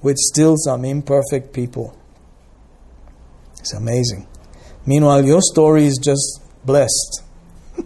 [0.00, 1.98] with still some imperfect people.
[3.58, 4.28] It's amazing.
[4.86, 7.24] Meanwhile, your story is just blessed.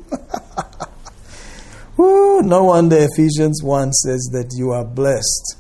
[1.97, 5.57] Woo, no wonder Ephesians 1 says that you are blessed.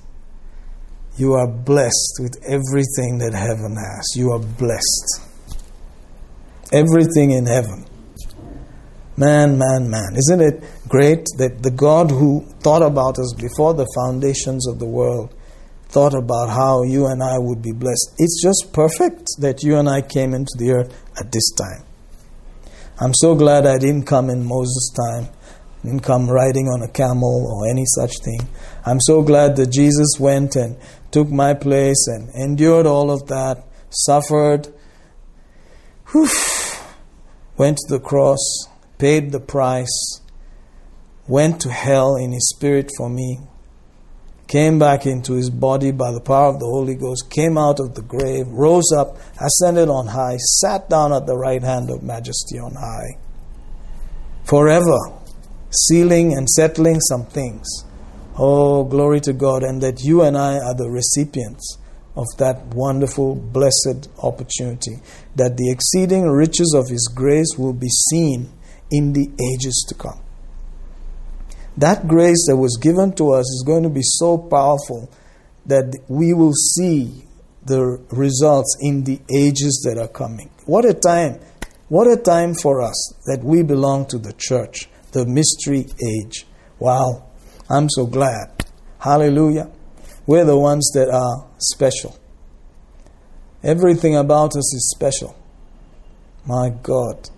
[1.21, 4.07] You are blessed with everything that heaven has.
[4.17, 5.31] You are blessed
[6.73, 7.85] everything in heaven.
[9.17, 10.17] Man, man, man.
[10.17, 14.87] Isn't it great that the God who thought about us before the foundations of the
[14.87, 15.35] world
[15.89, 18.15] thought about how you and I would be blessed?
[18.19, 21.85] It's just perfect that you and I came into the earth at this time.
[22.99, 25.29] I'm so glad I didn't come in Moses' time,
[25.85, 28.49] didn't come riding on a camel or any such thing.
[28.87, 30.77] I'm so glad that Jesus went and
[31.13, 34.69] took my place and endured all of that, suffered,
[36.11, 36.29] whew,
[37.57, 38.39] went to the cross,
[38.99, 40.21] paid the price,
[41.27, 43.39] went to hell in his spirit for me,
[44.47, 47.95] came back into his body by the power of the Holy Ghost, came out of
[47.95, 52.59] the grave, rose up, ascended on high, sat down at the right hand of majesty
[52.59, 53.17] on high.
[54.45, 54.99] Forever,
[55.71, 57.85] sealing and settling some things.
[58.39, 61.79] Oh, glory to God, and that you and I are the recipients
[62.17, 64.97] of that wonderful, blessed opportunity,
[65.37, 68.53] that the exceeding riches of His grace will be seen
[68.91, 70.21] in the ages to come.
[71.77, 75.11] That grace that was given to us is going to be so powerful
[75.67, 77.25] that we will see
[77.65, 80.51] the results in the ages that are coming.
[80.67, 81.41] What a time!
[81.89, 86.47] What a time for us that we belong to the church, the mystery age.
[86.79, 87.30] Wow,
[87.71, 88.51] I'm so glad.
[88.99, 89.71] Hallelujah.
[90.27, 92.19] We're the ones that are special.
[93.63, 95.37] Everything about us is special.
[96.47, 97.31] My God.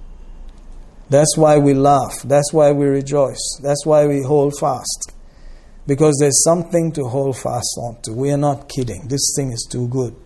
[1.10, 2.22] That's why we laugh.
[2.24, 3.60] That's why we rejoice.
[3.62, 5.12] That's why we hold fast.
[5.86, 8.12] Because there's something to hold fast on to.
[8.12, 9.08] We are not kidding.
[9.08, 10.16] This thing is too good.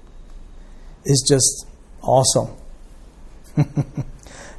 [1.04, 1.66] It's just
[2.02, 2.54] awesome.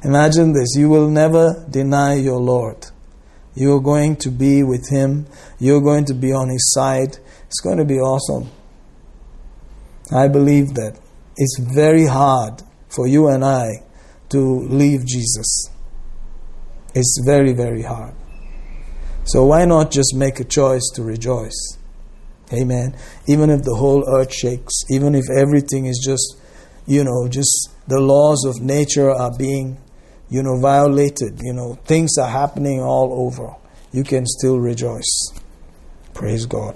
[0.04, 2.86] Imagine this you will never deny your Lord.
[3.54, 5.26] You're going to be with Him,
[5.58, 8.50] you're going to be on His side, it's going to be awesome.
[10.12, 10.98] I believe that
[11.36, 13.82] it's very hard for you and I
[14.30, 15.70] to leave Jesus.
[16.94, 18.14] It's very, very hard.
[19.24, 21.76] So why not just make a choice to rejoice?
[22.52, 22.96] Amen.
[23.26, 26.40] Even if the whole earth shakes, even if everything is just,
[26.86, 29.78] you know, just the laws of nature are being,
[30.30, 33.54] you know, violated, you know, things are happening all over,
[33.92, 35.32] you can still rejoice.
[36.14, 36.74] Praise God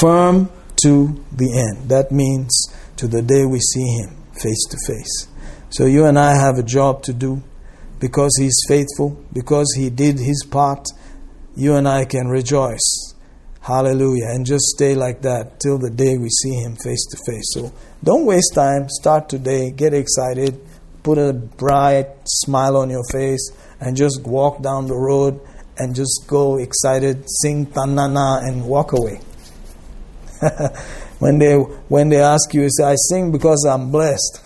[0.00, 0.50] firm
[0.82, 1.88] to the end.
[1.88, 5.28] That means to the day we see Him face to face.
[5.70, 7.42] So you and I have a job to do
[7.98, 10.86] because He's faithful, because He did His part.
[11.56, 13.14] You and I can rejoice.
[13.60, 14.28] Hallelujah.
[14.28, 17.52] And just stay like that till the day we see Him face to face.
[17.52, 17.72] So
[18.02, 18.88] don't waste time.
[18.88, 19.70] Start today.
[19.70, 20.60] Get excited.
[21.02, 25.40] Put a bright smile on your face and just walk down the road
[25.78, 29.20] and just go excited, sing tanana, and walk away.
[31.18, 34.42] when they when they ask you, you say, I sing because I'm blessed.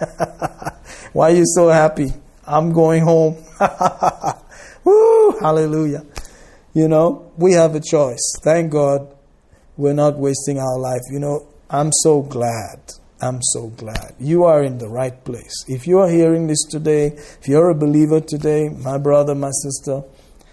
[1.12, 2.12] Why are you so happy?
[2.44, 3.36] I'm going home.
[4.84, 5.38] Woo!
[5.40, 6.04] Hallelujah.
[6.74, 8.34] You know, we have a choice.
[8.42, 9.14] Thank God
[9.76, 11.02] we're not wasting our life.
[11.10, 12.80] You know, I'm so glad.
[13.20, 14.14] I'm so glad.
[14.20, 15.64] You are in the right place.
[15.66, 20.02] If you are hearing this today, if you're a believer today, my brother, my sister,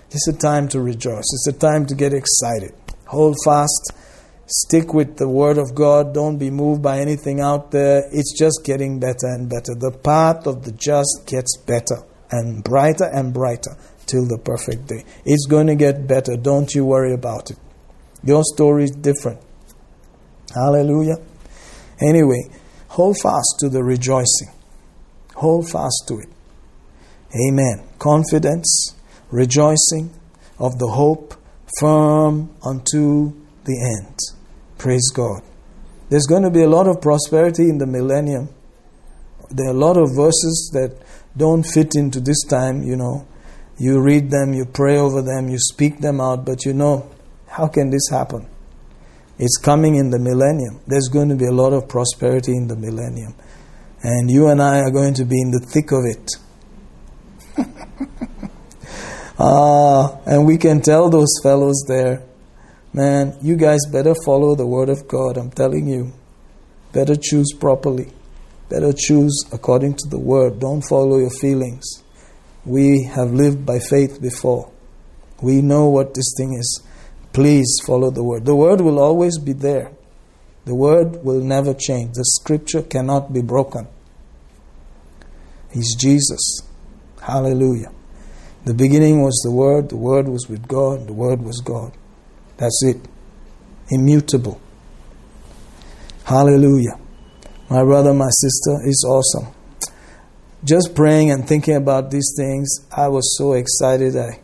[0.09, 1.26] it's a time to rejoice.
[1.34, 2.74] It's a time to get excited.
[3.07, 3.91] Hold fast.
[4.47, 6.13] Stick with the Word of God.
[6.13, 8.03] Don't be moved by anything out there.
[8.11, 9.76] It's just getting better and better.
[9.76, 11.97] The path of the just gets better
[12.32, 15.03] and brighter and brighter till the perfect day.
[15.26, 16.36] It's going to get better.
[16.36, 17.57] Don't you worry about it.
[18.24, 19.39] Your story is different.
[20.53, 21.18] Hallelujah.
[22.02, 22.50] Anyway,
[22.89, 24.52] hold fast to the rejoicing.
[25.36, 26.30] Hold fast to it.
[27.50, 27.84] Amen.
[28.00, 28.96] Confidence,
[29.32, 30.14] rejoicing
[30.60, 31.36] of the hope,
[31.80, 33.34] firm unto
[33.66, 34.18] the end.
[34.78, 35.41] Praise God.
[36.10, 38.50] There's going to be a lot of prosperity in the millennium.
[39.50, 40.96] There are a lot of verses that
[41.36, 43.28] don't fit into this time, you know.
[43.78, 47.10] You read them, you pray over them, you speak them out, but you know,
[47.48, 48.48] how can this happen?
[49.38, 50.80] It's coming in the millennium.
[50.88, 53.36] There's going to be a lot of prosperity in the millennium.
[54.02, 56.32] And you and I are going to be in the thick of it.
[59.40, 62.24] ah, and we can tell those fellows there,
[62.94, 65.38] man, you guys better follow the word of God.
[65.38, 66.14] I'm telling you.
[66.94, 68.14] Better choose properly.
[68.70, 70.60] Better choose according to the word.
[70.60, 71.84] Don't follow your feelings.
[72.64, 74.72] We have lived by faith before.
[75.42, 76.82] We know what this thing is.
[77.36, 78.46] Please follow the word.
[78.46, 79.92] The word will always be there.
[80.64, 82.14] The word will never change.
[82.14, 83.90] The scripture cannot be broken.
[85.70, 86.62] He's Jesus.
[87.22, 87.92] Hallelujah.
[88.64, 91.92] The beginning was the Word, the Word was with God, the Word was God.
[92.56, 93.02] That's it.
[93.90, 94.62] Immutable.
[96.24, 96.98] Hallelujah.
[97.70, 99.54] My brother, my sister, it's awesome.
[100.64, 104.16] Just praying and thinking about these things, I was so excited.
[104.16, 104.40] I,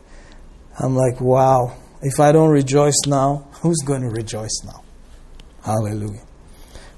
[0.78, 4.84] I'm like, wow, if I don't rejoice now, who's going to rejoice now?
[5.64, 6.24] Hallelujah.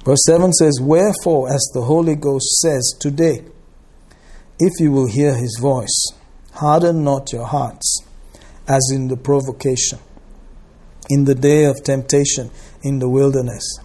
[0.06, 3.45] Verse 7 says, Wherefore, as the Holy Ghost says today,
[4.60, 6.12] if you will hear his voice,
[6.54, 8.01] harden not your hearts,
[8.68, 9.99] as in the provocation,
[11.10, 12.51] in the day of temptation
[12.84, 13.78] in the wilderness,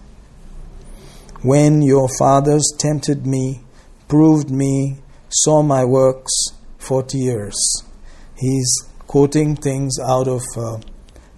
[1.41, 3.61] when your fathers tempted me,
[4.09, 4.97] proved me,
[5.29, 6.31] saw my works
[6.79, 7.55] 40 years.
[8.37, 8.69] He's
[9.07, 10.77] quoting things out of uh,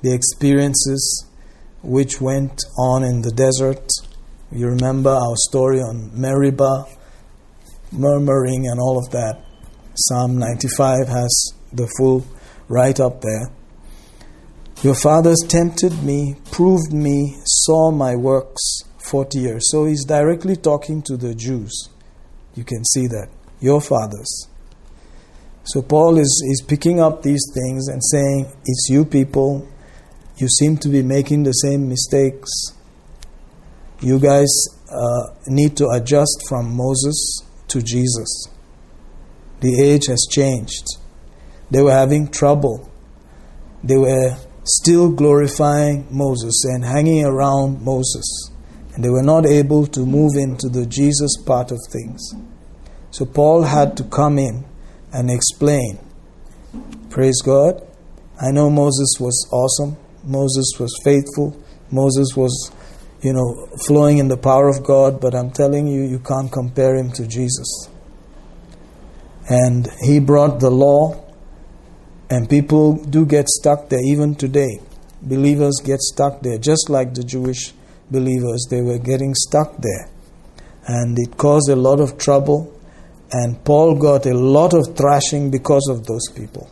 [0.01, 1.25] the experiences
[1.83, 3.87] which went on in the desert.
[4.51, 6.85] You remember our story on Meribah,
[7.91, 9.43] murmuring and all of that.
[9.95, 12.25] Psalm 95 has the full
[12.67, 13.51] write up there.
[14.81, 19.69] Your fathers tempted me, proved me, saw my works 40 years.
[19.69, 21.89] So he's directly talking to the Jews.
[22.55, 23.29] You can see that.
[23.59, 24.47] Your fathers.
[25.63, 29.67] So Paul is, is picking up these things and saying, It's you people
[30.37, 32.49] you seem to be making the same mistakes.
[33.99, 34.49] You guys
[34.91, 38.47] uh, need to adjust from Moses to Jesus.
[39.61, 40.85] The age has changed.
[41.69, 42.89] They were having trouble.
[43.83, 48.51] They were still glorifying Moses and hanging around Moses.
[48.93, 52.21] And they were not able to move into the Jesus part of things.
[53.11, 54.65] So Paul had to come in
[55.13, 55.99] and explain.
[57.09, 57.85] Praise God.
[58.41, 59.97] I know Moses was awesome.
[60.23, 61.57] Moses was faithful.
[61.91, 62.71] Moses was,
[63.21, 66.95] you know, flowing in the power of God, but I'm telling you, you can't compare
[66.95, 67.89] him to Jesus.
[69.49, 71.23] And he brought the law,
[72.29, 74.79] and people do get stuck there even today.
[75.21, 77.73] Believers get stuck there, just like the Jewish
[78.09, 78.65] believers.
[78.69, 80.09] They were getting stuck there.
[80.87, 82.77] And it caused a lot of trouble.
[83.31, 86.69] And Paul got a lot of thrashing because of those people.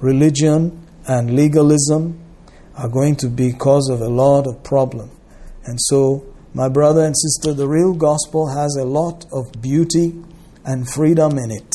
[0.00, 2.23] Religion and legalism
[2.76, 5.10] are going to be cause of a lot of problem.
[5.64, 10.14] And so, my brother and sister, the real gospel has a lot of beauty
[10.64, 11.74] and freedom in it.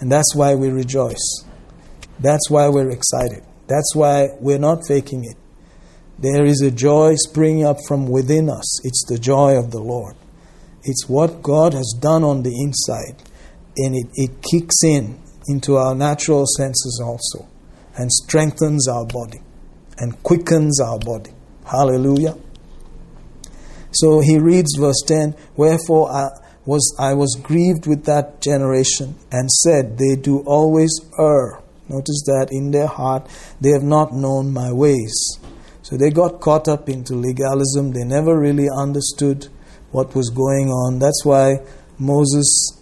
[0.00, 1.44] And that's why we rejoice.
[2.20, 3.42] That's why we're excited.
[3.66, 5.36] That's why we're not faking it.
[6.18, 8.84] There is a joy springing up from within us.
[8.86, 10.14] It's the joy of the Lord.
[10.84, 13.22] It's what God has done on the inside.
[13.76, 17.48] And it, it kicks in into our natural senses also
[17.96, 19.43] and strengthens our body
[19.98, 21.30] and quickens our body.
[21.64, 22.36] Hallelujah.
[23.92, 26.28] So he reads verse 10 Wherefore I
[26.66, 31.60] was, I was grieved with that generation and said, They do always err.
[31.88, 33.28] Notice that in their heart
[33.60, 35.38] they have not known my ways.
[35.82, 37.92] So they got caught up into legalism.
[37.92, 39.48] They never really understood
[39.90, 40.98] what was going on.
[40.98, 41.56] That's why
[41.98, 42.80] Moses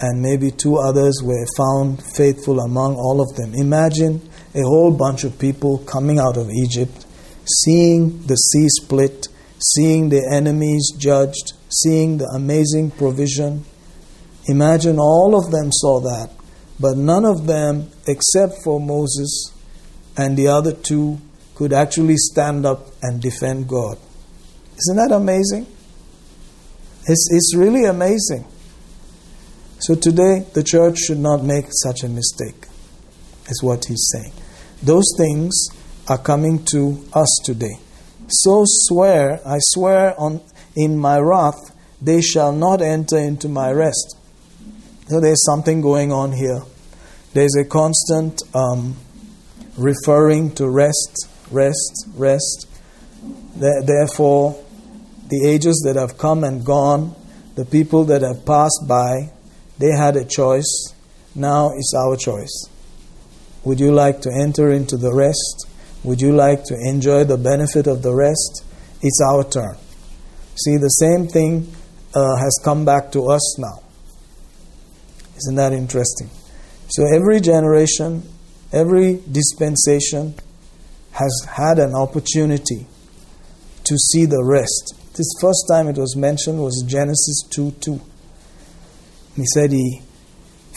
[0.00, 3.54] and maybe two others were found faithful among all of them.
[3.54, 4.20] Imagine
[4.56, 7.04] a whole bunch of people coming out of Egypt,
[7.44, 9.28] seeing the sea split,
[9.58, 13.64] seeing the enemies judged, seeing the amazing provision.
[14.48, 16.30] Imagine all of them saw that,
[16.80, 19.52] but none of them, except for Moses
[20.16, 21.18] and the other two,
[21.54, 23.98] could actually stand up and defend God.
[24.78, 25.66] Isn't that amazing?
[27.06, 28.46] It's, it's really amazing.
[29.78, 32.66] So today, the church should not make such a mistake,
[33.48, 34.32] is what he's saying.
[34.86, 35.66] Those things
[36.08, 37.80] are coming to us today.
[38.28, 40.40] So swear, I swear on
[40.76, 44.16] in my wrath, they shall not enter into my rest.
[45.08, 46.62] So there's something going on here.
[47.32, 48.94] There's a constant um,
[49.76, 52.68] referring to rest, rest, rest.
[53.56, 54.62] Therefore,
[55.28, 57.16] the ages that have come and gone,
[57.56, 59.32] the people that have passed by,
[59.78, 60.94] they had a choice.
[61.34, 62.68] Now it's our choice.
[63.66, 65.66] Would you like to enter into the rest?
[66.04, 68.62] Would you like to enjoy the benefit of the rest?
[69.02, 69.76] It's our turn.
[70.54, 71.74] See, the same thing
[72.14, 73.82] uh, has come back to us now.
[75.36, 76.30] Isn't that interesting?
[76.90, 78.22] So every generation,
[78.72, 80.36] every dispensation
[81.10, 82.86] has had an opportunity
[83.82, 84.94] to see the rest.
[85.16, 88.00] This first time it was mentioned was Genesis 2 2.
[89.34, 90.02] He said he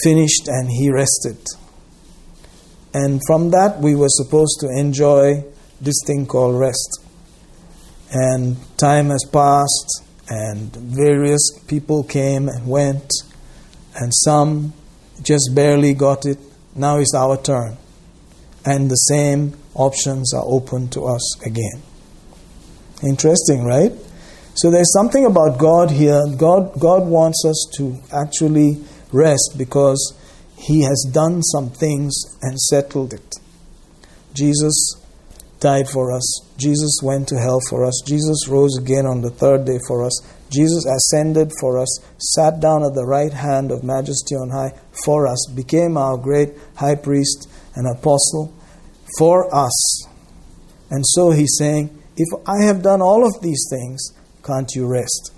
[0.01, 1.37] finished and he rested.
[2.93, 5.43] And from that, we were supposed to enjoy
[5.79, 7.03] this thing called rest.
[8.11, 13.11] And time has passed, and various people came and went,
[13.95, 14.73] and some
[15.21, 16.39] just barely got it.
[16.75, 17.77] Now it's our turn.
[18.65, 21.81] And the same options are open to us again.
[23.07, 23.91] Interesting, right?
[24.55, 26.21] So there's something about God here.
[26.35, 30.18] God, God wants us to actually rest because
[30.59, 33.35] He has done some things and settled it.
[34.33, 34.95] Jesus
[35.59, 36.41] died for us.
[36.57, 38.01] Jesus went to hell for us.
[38.05, 40.21] Jesus rose again on the third day for us.
[40.51, 44.73] Jesus ascended for us, sat down at the right hand of majesty on high
[45.05, 48.53] for us, became our great high priest and apostle
[49.17, 50.07] for us.
[50.89, 54.11] And so he's saying, if I have done all of these things,
[54.43, 55.31] can't you rest?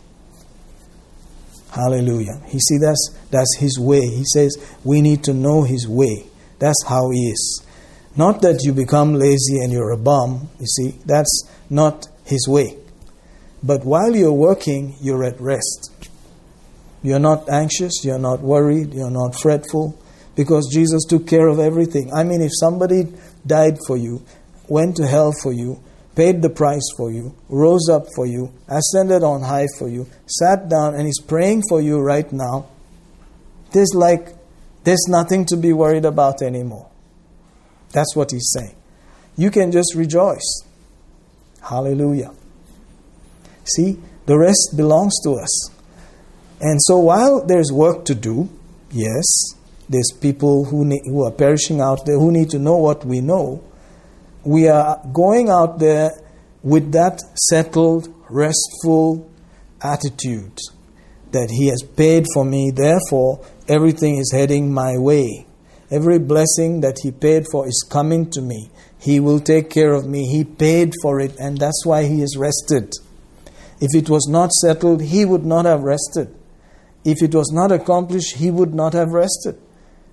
[1.72, 2.42] Hallelujah.
[2.48, 4.02] He see that's that's his way.
[4.02, 6.26] He says we need to know his way.
[6.60, 7.66] That's how he is.
[8.16, 12.78] Not that you become lazy and you're a bum, you see, that's not his way.
[13.64, 16.10] But while you're working, you're at rest.
[17.04, 19.98] You're not anxious, you're not worried, you're not fretful,
[20.36, 22.12] because Jesus took care of everything.
[22.14, 23.04] I mean, if somebody
[23.48, 24.24] died for you,
[24.68, 25.82] went to hell for you,
[26.16, 30.70] paid the price for you, rose up for you, ascended on high for you, sat
[30.70, 32.68] down, and is praying for you right now,
[33.72, 34.30] there's like,
[34.84, 36.90] there's nothing to be worried about anymore.
[37.94, 38.76] That's what he's saying.
[39.38, 40.64] You can just rejoice.
[41.62, 42.32] Hallelujah.
[43.76, 45.70] See, the rest belongs to us.
[46.60, 48.50] And so while there's work to do,
[48.92, 49.26] yes,
[49.90, 53.64] there's people who, who are perishing out there who need to know what we know
[54.44, 56.12] we are going out there
[56.64, 59.30] with that settled, restful
[59.82, 60.58] attitude
[61.32, 65.46] that He has paid for me, therefore, everything is heading my way.
[65.90, 68.70] Every blessing that He paid for is coming to me.
[69.00, 70.28] He will take care of me.
[70.28, 72.94] He paid for it, and that's why He is rested.
[73.80, 76.36] If it was not settled, He would not have rested.
[77.04, 79.60] If it was not accomplished, He would not have rested.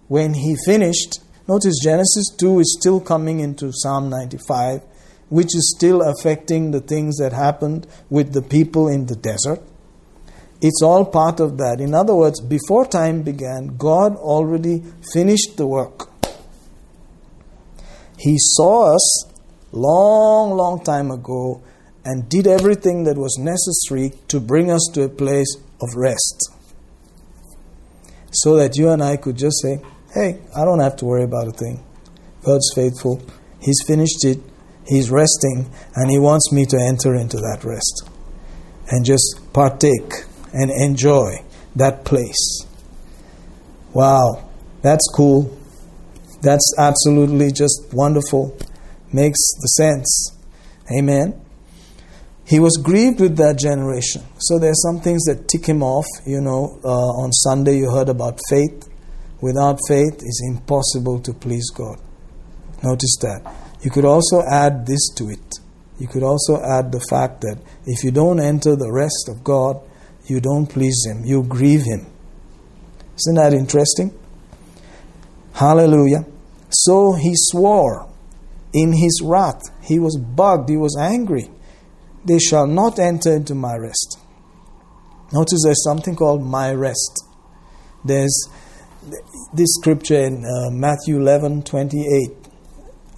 [0.07, 4.83] When He finished, Notice Genesis 2 is still coming into Psalm 95,
[5.31, 9.63] which is still affecting the things that happened with the people in the desert.
[10.61, 11.81] It's all part of that.
[11.81, 14.83] In other words, before time began, God already
[15.15, 16.11] finished the work.
[18.19, 19.25] He saw us
[19.73, 21.63] long, long time ago
[22.05, 26.51] and did everything that was necessary to bring us to a place of rest.
[28.33, 29.81] So that you and I could just say,
[30.19, 31.85] hey, I don't have to worry about a thing.
[32.45, 33.23] God's faithful.
[33.61, 34.39] He's finished it.
[34.87, 38.11] He's resting, and He wants me to enter into that rest
[38.89, 41.45] and just partake and enjoy
[41.77, 42.67] that place.
[43.93, 44.49] Wow,
[44.83, 45.57] that's cool.
[46.43, 48.57] That's absolutely just wonderful.
[49.13, 50.37] Makes the sense.
[50.97, 51.41] Amen.
[52.45, 54.23] He was grieved with that generation.
[54.39, 56.07] So there are some things that tick him off.
[56.27, 58.89] You know, uh, on Sunday you heard about faith.
[59.41, 61.99] Without faith, it's impossible to please God.
[62.83, 63.55] Notice that.
[63.83, 65.61] You could also add this to it.
[65.99, 69.81] You could also add the fact that if you don't enter the rest of God,
[70.27, 72.07] you don't please Him, you grieve Him.
[73.17, 74.17] Isn't that interesting?
[75.55, 76.25] Hallelujah.
[76.71, 78.09] So he swore
[78.73, 79.63] in his wrath.
[79.83, 81.51] He was bugged, he was angry.
[82.25, 84.19] They shall not enter into my rest.
[85.33, 87.25] Notice there's something called my rest.
[88.05, 88.49] There's
[89.53, 92.31] this scripture in uh, Matthew 11 28.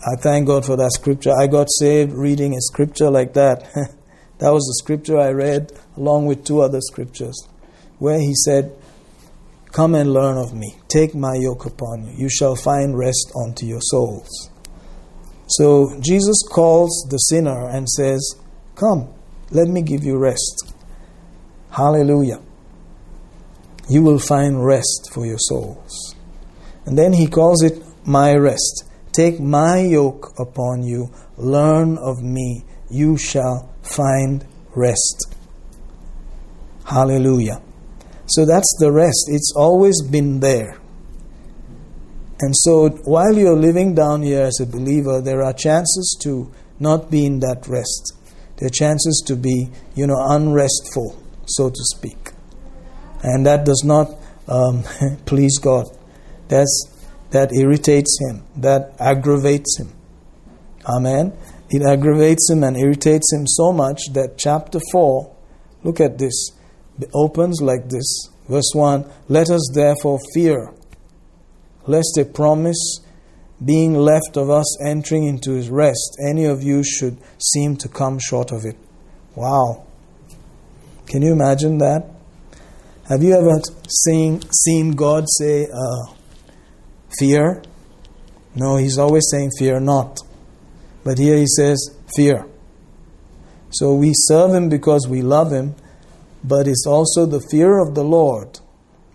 [0.02, 1.30] I thank God for that scripture.
[1.30, 3.62] I got saved reading a scripture like that.
[4.38, 7.46] that was the scripture I read along with two other scriptures
[7.98, 8.76] where he said,
[9.72, 10.76] Come and learn of me.
[10.88, 12.14] Take my yoke upon you.
[12.16, 14.50] You shall find rest unto your souls.
[15.46, 18.36] So Jesus calls the sinner and says,
[18.74, 19.12] Come,
[19.50, 20.74] let me give you rest.
[21.70, 22.40] Hallelujah.
[23.90, 26.14] You will find rest for your souls.
[26.86, 28.84] And then he calls it my rest.
[29.12, 35.34] Take my yoke upon you, learn of me, you shall find rest.
[36.84, 37.60] Hallelujah.
[38.28, 39.24] So that's the rest.
[39.26, 40.78] It's always been there.
[42.38, 47.10] And so while you're living down here as a believer, there are chances to not
[47.10, 48.12] be in that rest.
[48.56, 52.29] There are chances to be, you know, unrestful, so to speak.
[53.22, 54.10] And that does not
[54.48, 54.82] um,
[55.26, 55.86] please God.
[56.48, 56.86] That's,
[57.30, 59.92] that irritates Him, that aggravates Him.
[60.86, 61.32] Amen.
[61.68, 65.36] It aggravates Him and irritates Him so much that chapter 4,
[65.84, 66.50] look at this,
[67.14, 68.28] opens like this.
[68.48, 70.74] Verse 1 Let us therefore fear
[71.86, 73.00] lest a promise
[73.64, 78.18] being left of us entering into his rest, any of you should seem to come
[78.18, 78.76] short of it.
[79.34, 79.86] Wow.
[81.06, 82.06] Can you imagine that?
[83.10, 86.14] Have you ever seen, seen God say, uh,
[87.18, 87.60] fear?
[88.54, 90.20] No, he's always saying, fear not.
[91.02, 92.46] But here he says, fear.
[93.70, 95.74] So we serve him because we love him,
[96.44, 98.60] but it's also the fear of the Lord.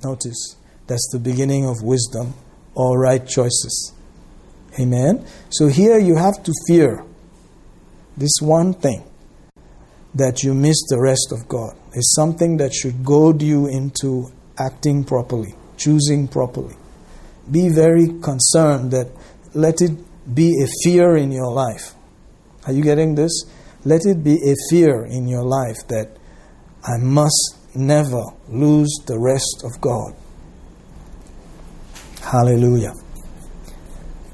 [0.04, 2.34] Notice, that's the beginning of wisdom
[2.74, 3.94] or right choices.
[4.78, 5.26] Amen.
[5.50, 7.06] So here you have to fear
[8.18, 9.10] this one thing
[10.14, 11.78] that you miss the rest of God.
[11.96, 14.28] Is something that should goad you into
[14.60, 16.76] acting properly, choosing properly.
[17.50, 19.12] Be very concerned that
[19.54, 19.92] let it
[20.34, 21.94] be a fear in your life.
[22.66, 23.32] Are you getting this?
[23.86, 26.18] Let it be a fear in your life that
[26.84, 30.16] I must never lose the rest of God.
[32.22, 32.94] Hallelujah.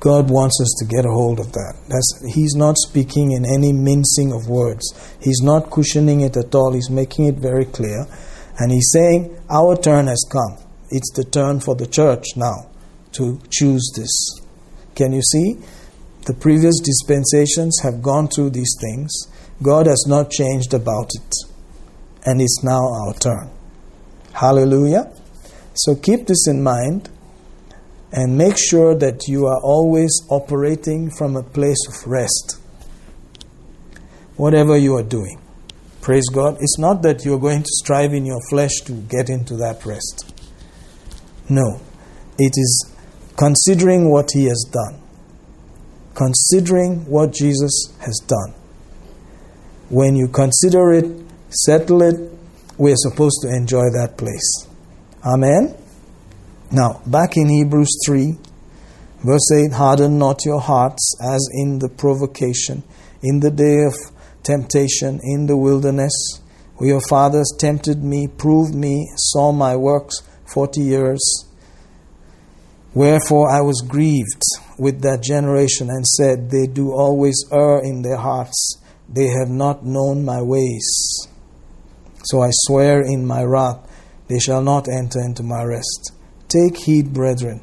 [0.02, 1.76] God wants us to get a hold of that.
[1.88, 4.84] That's, he's not speaking in any mincing of words.
[5.22, 6.74] He's not cushioning it at all.
[6.74, 8.08] He's making it very clear.
[8.58, 10.58] And he's saying, Our turn has come.
[10.90, 12.72] It's the turn for the church now
[13.12, 14.12] to choose this.
[14.96, 15.58] Can you see?
[16.26, 19.12] The previous dispensations have gone through these things.
[19.62, 21.34] God has not changed about it.
[22.26, 23.52] And it's now our turn.
[24.34, 25.14] Hallelujah.
[25.76, 27.10] So keep this in mind
[28.12, 32.60] and make sure that you are always operating from a place of rest.
[34.36, 35.40] Whatever you are doing.
[36.02, 36.58] Praise God.
[36.60, 40.34] It's not that you're going to strive in your flesh to get into that rest.
[41.48, 41.80] No.
[42.38, 42.96] It is
[43.38, 45.00] considering what He has done.
[46.16, 48.54] Considering what Jesus has done.
[49.90, 51.06] When you consider it,
[51.50, 52.32] settle it,
[52.78, 54.68] we're supposed to enjoy that place.
[55.24, 55.76] Amen.
[56.74, 58.38] Now, back in Hebrews 3,
[59.26, 62.84] verse 8 Harden not your hearts as in the provocation,
[63.22, 63.94] in the day of
[64.44, 66.14] temptation in the wilderness,
[66.78, 71.22] where your fathers tempted me, proved me, saw my works forty years.
[72.94, 74.42] Wherefore I was grieved
[74.80, 78.78] with that generation and said, They do always err in their hearts,
[79.10, 80.88] they have not known my ways.
[82.24, 83.80] So I swear in my wrath,
[84.30, 86.14] they shall not enter into my rest.
[86.52, 87.62] Take heed, brethren,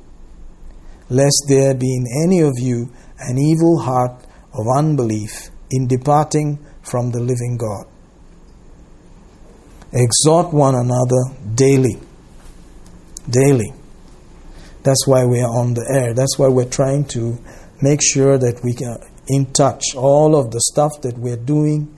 [1.10, 4.24] lest there be in any of you an evil heart
[4.54, 7.86] of unbelief in departing from the living God.
[9.92, 11.98] Exhort one another daily.
[13.28, 13.72] Daily.
[14.82, 16.14] That's why we are on the air.
[16.14, 17.38] That's why we're trying to
[17.82, 18.96] make sure that we can
[19.28, 19.82] in touch.
[19.94, 21.94] All of the stuff that we're doing,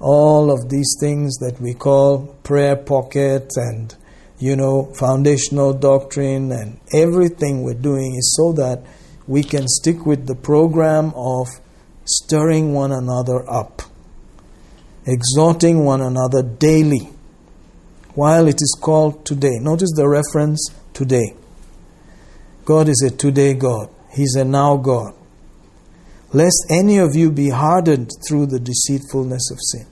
[0.00, 3.94] all of these things that we call prayer pocket and
[4.44, 8.84] you know, foundational doctrine and everything we're doing is so that
[9.26, 11.46] we can stick with the program of
[12.04, 13.80] stirring one another up,
[15.06, 17.08] exhorting one another daily,
[18.12, 19.56] while it is called today.
[19.62, 21.34] Notice the reference today.
[22.66, 25.14] God is a today God, He's a now God.
[26.34, 29.86] Lest any of you be hardened through the deceitfulness of sin.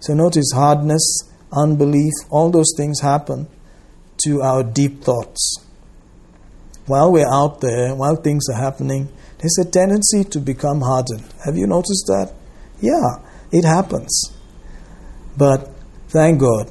[0.00, 3.48] So notice hardness unbelief, all those things happen
[4.24, 5.56] to our deep thoughts.
[6.86, 11.24] While we're out there, while things are happening, there's a tendency to become hardened.
[11.44, 12.32] Have you noticed that?
[12.80, 14.32] Yeah, it happens.
[15.36, 15.70] But
[16.08, 16.70] thank God,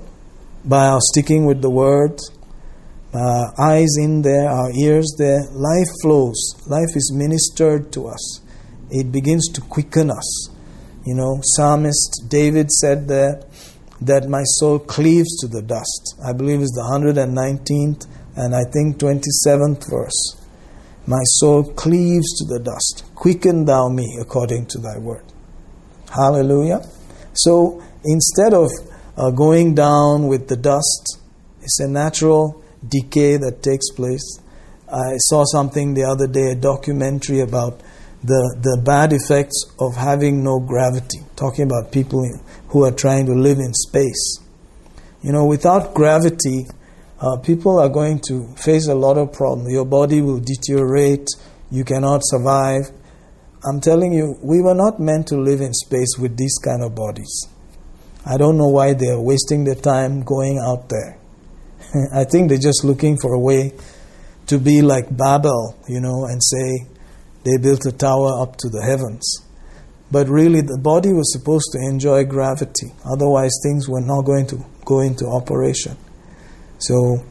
[0.63, 2.19] by our sticking with the word,
[3.13, 6.55] our eyes in there, our ears there, life flows.
[6.67, 8.41] Life is ministered to us.
[8.89, 10.49] It begins to quicken us.
[11.05, 13.43] You know, psalmist David said there
[14.05, 16.15] that my soul cleaves to the dust.
[16.25, 20.37] I believe it's the 119th and I think 27th verse.
[21.05, 23.03] My soul cleaves to the dust.
[23.15, 25.25] Quicken thou me according to thy word.
[26.09, 26.81] Hallelujah.
[27.33, 28.69] So instead of
[29.17, 31.19] uh, going down with the dust,
[31.61, 34.39] it's a natural decay that takes place.
[34.91, 37.81] I saw something the other day, a documentary about
[38.23, 42.23] the, the bad effects of having no gravity, talking about people
[42.73, 44.39] who are trying to live in space.
[45.21, 46.65] You know, without gravity,
[47.21, 49.71] uh, people are going to face a lot of problems.
[49.71, 51.27] Your body will deteriorate,
[51.69, 52.89] you cannot survive.
[53.63, 56.95] I'm telling you, we were not meant to live in space with these kind of
[56.95, 57.47] bodies.
[58.25, 61.19] I don't know why they are wasting their time going out there.
[62.15, 63.71] I think they're just looking for a way
[64.47, 66.87] to be like Babel, you know, and say
[67.45, 69.23] they built a tower up to the heavens.
[70.13, 72.93] But really, the body was supposed to enjoy gravity.
[73.03, 75.97] Otherwise, things were not going to go into operation.
[76.77, 77.25] So,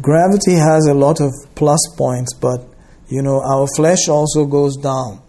[0.00, 2.66] gravity has a lot of plus points, but
[3.06, 5.22] you know, our flesh also goes down.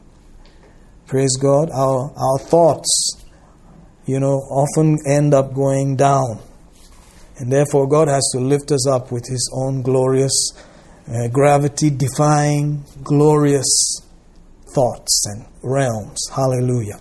[1.06, 1.70] Praise God.
[1.70, 3.24] Our, our thoughts,
[4.08, 6.42] you know, often end up going down.
[7.38, 10.34] And therefore, God has to lift us up with His own glorious,
[11.08, 14.03] uh, gravity defying, glorious
[14.74, 16.20] thoughts and realms.
[16.34, 17.00] Hallelujah.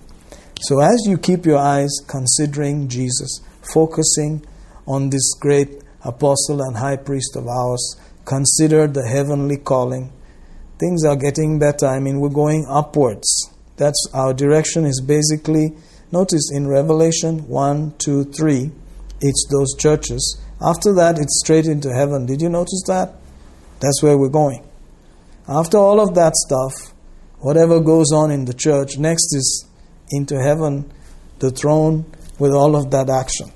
[0.62, 3.41] So, as you keep your eyes considering Jesus,
[3.75, 4.45] focusing
[4.87, 10.12] on this great apostle and high priest of ours, consider the heavenly calling.
[10.79, 11.87] Things are getting better.
[11.87, 13.51] I mean, we're going upwards.
[13.77, 15.73] That's our direction, is basically,
[16.11, 18.70] notice in Revelation 1, 2, 3,
[19.20, 20.41] it's those churches.
[20.61, 22.27] After that, it's straight into heaven.
[22.27, 23.14] Did you notice that?
[23.81, 24.64] That's where we're going.
[25.49, 26.91] After all of that stuff,
[27.43, 29.68] whatever goes on in the church, next is
[30.11, 30.90] into heaven,
[31.40, 32.07] the throne
[32.38, 33.53] with all of that action.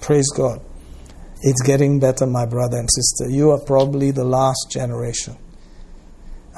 [0.00, 0.60] Praise God.
[1.42, 3.30] It's getting better, my brother and sister.
[3.30, 5.36] You are probably the last generation.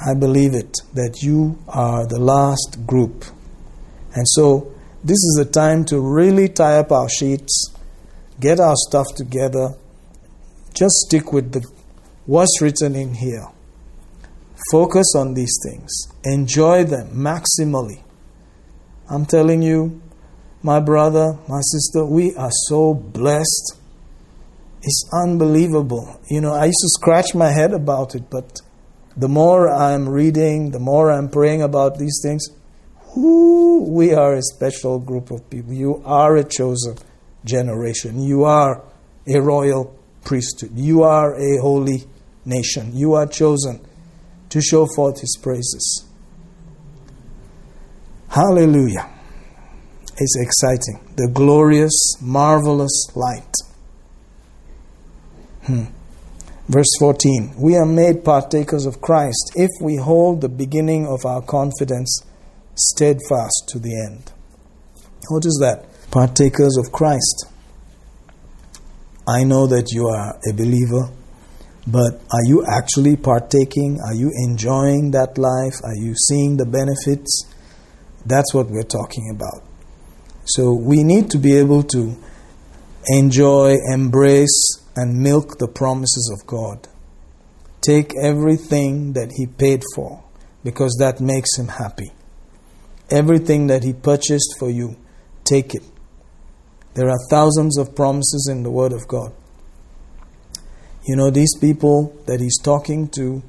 [0.04, 3.24] I believe it, that you are the last group.
[4.14, 4.72] And so,
[5.04, 7.72] this is a time to really tie up our sheets,
[8.40, 9.74] get our stuff together,
[10.74, 11.64] just stick with the,
[12.26, 13.46] what's written in here.
[14.70, 15.90] Focus on these things,
[16.24, 18.02] enjoy them maximally.
[19.10, 20.00] I'm telling you,
[20.62, 23.76] my brother, my sister, we are so blessed
[24.82, 26.20] it's unbelievable.
[26.28, 28.60] You know, I used to scratch my head about it, but
[29.16, 32.48] the more I'm reading, the more I'm praying about these things,
[33.14, 35.72] whoo, we are a special group of people.
[35.72, 36.96] You are a chosen
[37.44, 38.20] generation.
[38.20, 38.82] You are
[39.26, 40.72] a royal priesthood.
[40.74, 42.04] You are a holy
[42.44, 42.90] nation.
[42.94, 43.86] You are chosen
[44.52, 46.04] to show forth His praises.
[48.28, 49.08] Hallelujah.
[50.18, 51.00] It's exciting.
[51.16, 53.54] The glorious, marvelous light.
[55.64, 55.84] Hmm.
[56.68, 61.40] Verse 14 We are made partakers of Christ if we hold the beginning of our
[61.40, 62.22] confidence
[62.74, 64.32] steadfast to the end.
[65.30, 65.86] What is that?
[66.10, 67.46] Partakers of Christ.
[69.26, 71.08] I know that you are a believer,
[71.86, 73.98] but are you actually partaking?
[74.06, 75.74] Are you enjoying that life?
[75.82, 77.44] Are you seeing the benefits?
[78.24, 79.64] That's what we're talking about.
[80.44, 82.16] So we need to be able to
[83.08, 86.86] enjoy, embrace, and milk the promises of God.
[87.80, 90.22] Take everything that He paid for
[90.62, 92.12] because that makes Him happy.
[93.10, 94.96] Everything that He purchased for you,
[95.44, 95.82] take it.
[96.94, 99.32] There are thousands of promises in the Word of God.
[101.04, 103.42] You know, these people that He's talking to,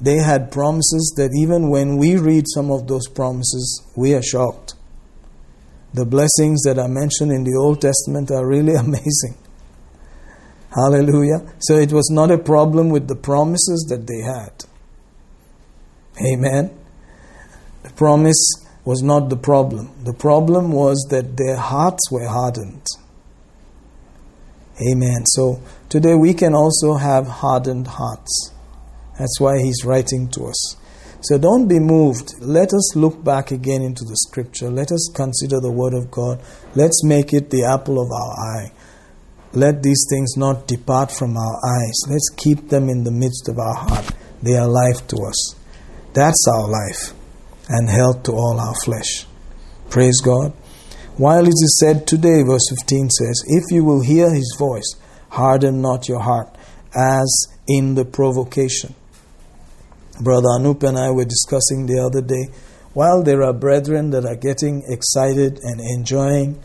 [0.00, 4.74] they had promises that even when we read some of those promises, we are shocked.
[5.92, 9.36] The blessings that are mentioned in the Old Testament are really amazing.
[10.74, 11.46] Hallelujah.
[11.60, 14.64] So it was not a problem with the promises that they had.
[16.20, 16.76] Amen.
[17.84, 19.92] The promise was not the problem.
[20.02, 22.86] The problem was that their hearts were hardened.
[24.80, 25.24] Amen.
[25.26, 28.50] So today we can also have hardened hearts.
[29.18, 30.76] That's why he's writing to us.
[31.20, 32.34] So don't be moved.
[32.40, 34.70] Let us look back again into the scripture.
[34.70, 36.42] Let us consider the word of God.
[36.74, 38.72] Let's make it the apple of our eye.
[39.52, 41.94] Let these things not depart from our eyes.
[42.08, 44.10] Let's keep them in the midst of our heart.
[44.42, 45.54] They are life to us.
[46.12, 47.14] That's our life
[47.68, 49.26] and health to all our flesh.
[49.88, 50.52] Praise God.
[51.16, 54.96] While it is said today, verse 15 says, If you will hear his voice,
[55.30, 56.48] harden not your heart,
[56.92, 58.96] as in the provocation.
[60.20, 62.52] Brother Anup and I were discussing the other day,
[62.94, 66.60] while there are brethren that are getting excited and enjoying,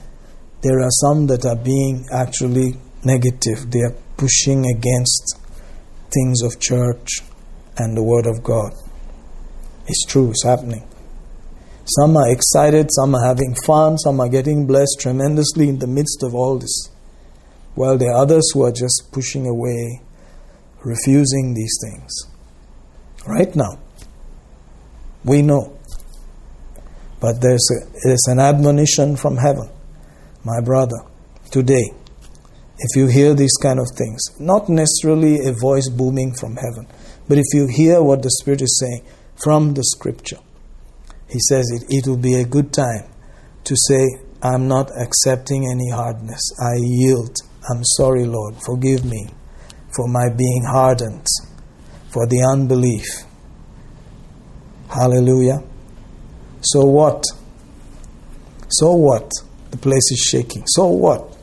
[0.62, 2.74] there are some that are being actually
[3.04, 3.70] negative.
[3.70, 5.39] They are pushing against
[6.12, 7.22] things of church
[7.78, 8.74] and the Word of God.
[9.88, 10.89] It's true, it's happening.
[11.98, 16.22] Some are excited, some are having fun, some are getting blessed tremendously in the midst
[16.22, 16.92] of all this.
[17.74, 20.02] While there are others who are just pushing away,
[20.84, 22.12] refusing these things.
[23.26, 23.80] Right now,
[25.26, 25.80] we know.
[27.20, 29.68] But there's, a, there's an admonition from heaven,
[30.44, 31.00] my brother,
[31.50, 31.92] today.
[32.78, 36.86] If you hear these kind of things, not necessarily a voice booming from heaven,
[37.28, 39.04] but if you hear what the Spirit is saying
[39.36, 40.38] from the Scripture,
[41.30, 43.06] he says it, it will be a good time
[43.64, 44.08] to say,
[44.42, 46.42] I'm not accepting any hardness.
[46.60, 47.36] I yield.
[47.70, 48.56] I'm sorry, Lord.
[48.66, 49.28] Forgive me
[49.96, 51.28] for my being hardened,
[52.12, 53.06] for the unbelief.
[54.90, 55.62] Hallelujah.
[56.62, 57.24] So what?
[58.70, 59.30] So what?
[59.70, 60.64] The place is shaking.
[60.66, 61.38] So what?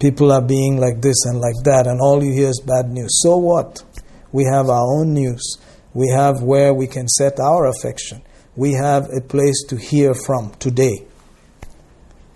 [0.00, 3.20] People are being like this and like that, and all you hear is bad news.
[3.22, 3.84] So what?
[4.32, 5.58] We have our own news.
[5.94, 8.22] We have where we can set our affection
[8.56, 11.06] we have a place to hear from today.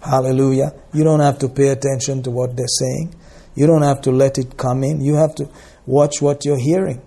[0.03, 0.73] Hallelujah.
[0.93, 3.14] You don't have to pay attention to what they're saying.
[3.55, 5.01] You don't have to let it come in.
[5.01, 5.49] You have to
[5.87, 7.03] watch what you're hearing.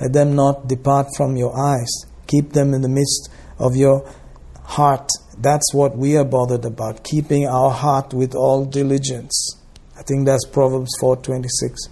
[0.00, 1.90] Let them not depart from your eyes.
[2.26, 4.08] Keep them in the midst of your
[4.62, 5.08] heart.
[5.38, 9.56] That's what we are bothered about, keeping our heart with all diligence.
[9.96, 11.88] I think that's Proverbs 4:26.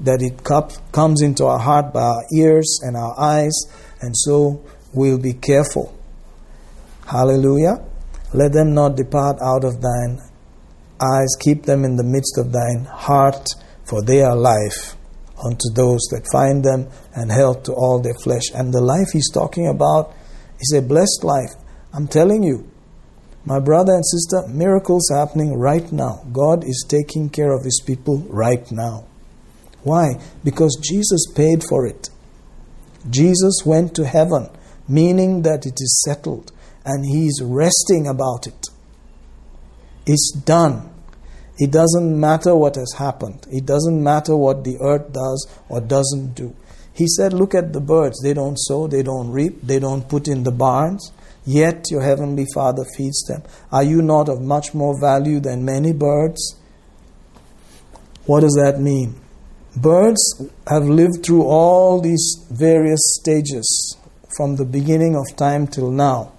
[0.00, 0.44] That it
[0.92, 3.58] comes into our heart by our ears and our eyes,
[4.00, 4.60] and so
[4.96, 5.96] will be careful.
[7.06, 7.84] Hallelujah.
[8.34, 10.20] Let them not depart out of thine
[11.00, 13.46] eyes, keep them in the midst of thine heart,
[13.84, 14.96] for they are life
[15.44, 18.44] unto those that find them and health to all their flesh.
[18.54, 20.12] And the life he's talking about
[20.60, 21.52] is a blessed life.
[21.92, 22.70] I'm telling you,
[23.44, 26.24] my brother and sister, miracles happening right now.
[26.32, 29.06] God is taking care of his people right now.
[29.84, 30.20] Why?
[30.42, 32.10] Because Jesus paid for it.
[33.08, 34.48] Jesus went to heaven
[34.88, 36.52] meaning that it is settled
[36.84, 38.68] and he is resting about it.
[40.06, 40.92] It's done.
[41.58, 43.46] It doesn't matter what has happened.
[43.50, 46.54] It doesn't matter what the earth does or doesn't do.
[46.92, 48.20] He said, Look at the birds.
[48.22, 51.12] They don't sow, they don't reap, they don't put in the barns,
[51.44, 53.42] yet your heavenly Father feeds them.
[53.72, 56.56] Are you not of much more value than many birds?
[58.26, 59.14] What does that mean?
[59.76, 60.20] Birds
[60.66, 63.96] have lived through all these various stages
[64.36, 66.32] from the beginning of time till now.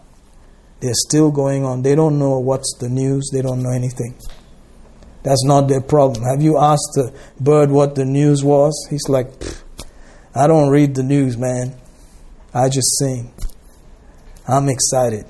[0.79, 1.81] They're still going on.
[1.81, 4.15] They don't know what's the news, they don't know anything.
[5.23, 6.23] That's not their problem.
[6.23, 8.87] Have you asked the bird what the news was?
[8.89, 9.29] He's like,
[10.35, 11.75] I don't read the news, man.
[12.53, 13.33] I just sing.
[14.47, 15.25] I'm excited.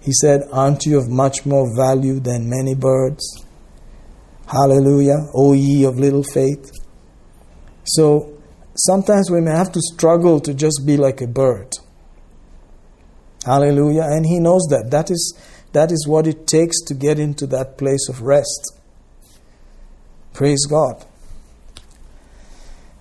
[0.00, 3.44] He said, Aren't you of much more value than many birds?
[4.46, 6.70] Hallelujah, O ye of little faith.
[7.84, 8.33] So
[8.74, 11.72] sometimes we may have to struggle to just be like a bird.
[13.44, 14.04] Hallelujah.
[14.04, 14.90] And He knows that.
[14.90, 15.38] That is,
[15.72, 18.78] that is what it takes to get into that place of rest.
[20.32, 21.04] Praise God.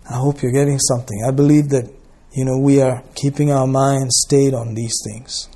[0.10, 1.24] I hope you're getting something.
[1.26, 1.90] I believe that,
[2.34, 5.48] you know, we are keeping our minds stayed on these things.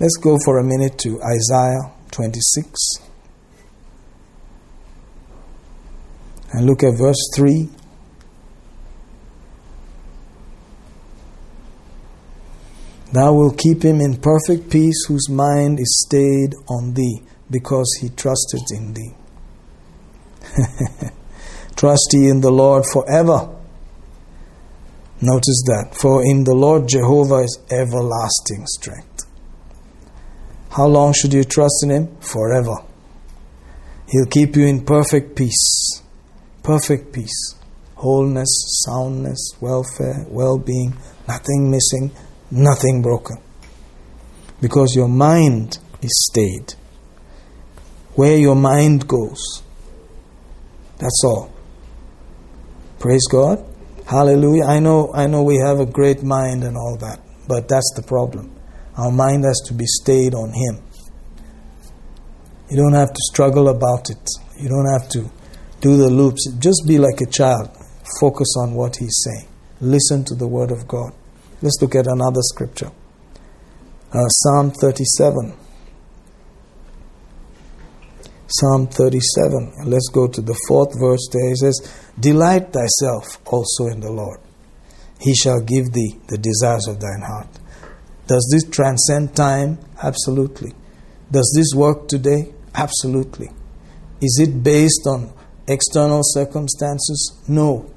[0.00, 2.78] Let's go for a minute to Isaiah 26
[6.52, 7.68] and look at verse 3.
[13.12, 18.10] Thou wilt keep him in perfect peace whose mind is stayed on thee, because he
[18.10, 19.14] trusted in thee.
[21.76, 23.54] Trust ye in the Lord forever.
[25.20, 25.94] Notice that.
[25.94, 29.26] For in the Lord Jehovah is everlasting strength.
[30.70, 32.16] How long should you trust in him?
[32.20, 32.76] Forever.
[34.08, 36.02] He'll keep you in perfect peace.
[36.62, 37.54] Perfect peace.
[37.96, 40.96] Wholeness, soundness, welfare, well being,
[41.26, 42.12] nothing missing,
[42.50, 43.36] nothing broken.
[44.60, 46.74] Because your mind is stayed.
[48.14, 49.62] Where your mind goes.
[50.98, 51.52] That's all.
[52.98, 53.64] Praise God.
[54.06, 54.64] Hallelujah.
[54.64, 58.02] I know I know we have a great mind and all that, but that's the
[58.02, 58.50] problem.
[58.96, 60.82] Our mind has to be stayed on him.
[62.70, 64.28] You don't have to struggle about it.
[64.58, 65.30] You don't have to
[65.80, 66.50] do the loops.
[66.58, 67.70] Just be like a child.
[68.20, 69.48] Focus on what he's saying.
[69.80, 71.12] Listen to the word of God.
[71.60, 72.90] Let's look at another scripture.
[74.12, 75.54] uh, Psalm 37.
[78.46, 79.74] Psalm 37.
[79.84, 81.50] Let's go to the fourth verse there.
[81.50, 84.40] It says, Delight thyself also in the Lord.
[85.20, 87.48] He shall give thee the desires of thine heart.
[88.26, 89.78] Does this transcend time?
[90.02, 90.72] Absolutely.
[91.30, 92.52] Does this work today?
[92.74, 93.48] Absolutely.
[94.20, 95.32] Is it based on
[95.66, 97.42] external circumstances?
[97.48, 97.90] No.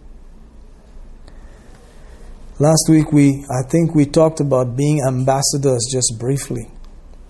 [2.62, 6.70] Last week we I think we talked about being ambassadors just briefly.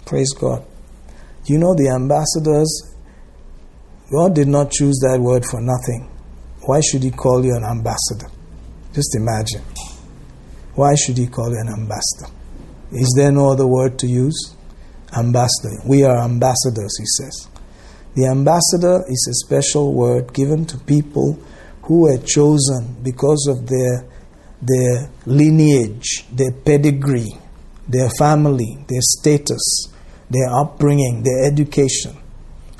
[0.06, 0.66] Praise God.
[1.46, 2.68] You know the ambassadors
[4.12, 6.12] God did not choose that word for nothing.
[6.66, 8.28] Why should he call you an ambassador?
[8.92, 9.64] Just imagine.
[10.76, 12.28] Why should he call you an ambassador?
[12.92, 14.54] Is there no other word to use?
[15.18, 15.80] Ambassador.
[15.86, 17.48] We are ambassadors, he says.
[18.16, 21.40] The ambassador is a special word given to people
[21.84, 24.11] who were chosen because of their,
[24.62, 27.32] their lineage, their pedigree,
[27.88, 29.88] their family, their status,
[30.30, 32.16] their upbringing, their education,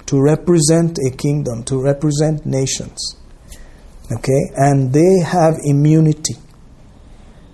[0.06, 3.16] to represent a kingdom, to represent nations.
[4.12, 4.52] Okay?
[4.56, 6.36] And they have immunity.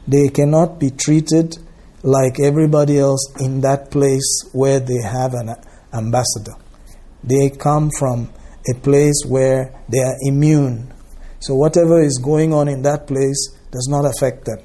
[0.08, 1.58] They cannot be treated
[2.04, 5.56] like everybody else in that place where they have an
[5.94, 6.54] ambassador.
[7.24, 8.30] They come from
[8.70, 10.94] a place where they are immune.
[11.40, 14.60] So whatever is going on in that place does not affect them.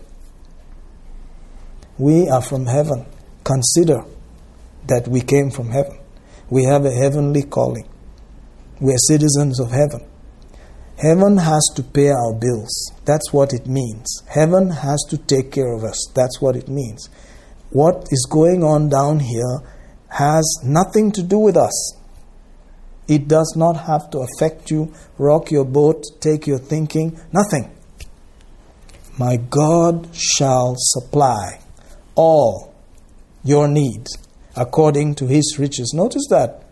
[1.99, 3.07] We are from heaven.
[3.45, 4.05] Consider
[4.87, 5.99] that we came from heaven.
[6.51, 7.89] We have a heavenly calling.
[8.81, 10.09] We are citizens of heaven.
[10.97, 12.93] Heaven has to pay our bills.
[13.05, 14.23] That's what it means.
[14.29, 15.99] Heaven has to take care of us.
[16.15, 17.09] That's what it means.
[17.71, 19.61] What is going on down here
[20.09, 21.97] has nothing to do with us.
[23.09, 27.71] It does not have to affect you, rock your boat, take your thinking, nothing.
[29.19, 31.61] My God shall supply
[32.15, 32.75] all
[33.45, 34.17] your needs
[34.57, 35.93] according to his riches.
[35.95, 36.65] Notice that.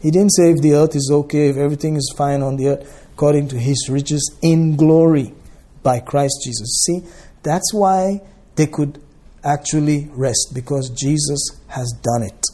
[0.00, 3.08] He didn't say if the earth is okay, if everything is fine on the earth,
[3.14, 5.34] according to his riches in glory
[5.82, 6.84] by Christ Jesus.
[6.84, 7.00] See,
[7.42, 8.20] that's why
[8.54, 9.00] they could
[9.44, 12.44] actually rest because Jesus has done it.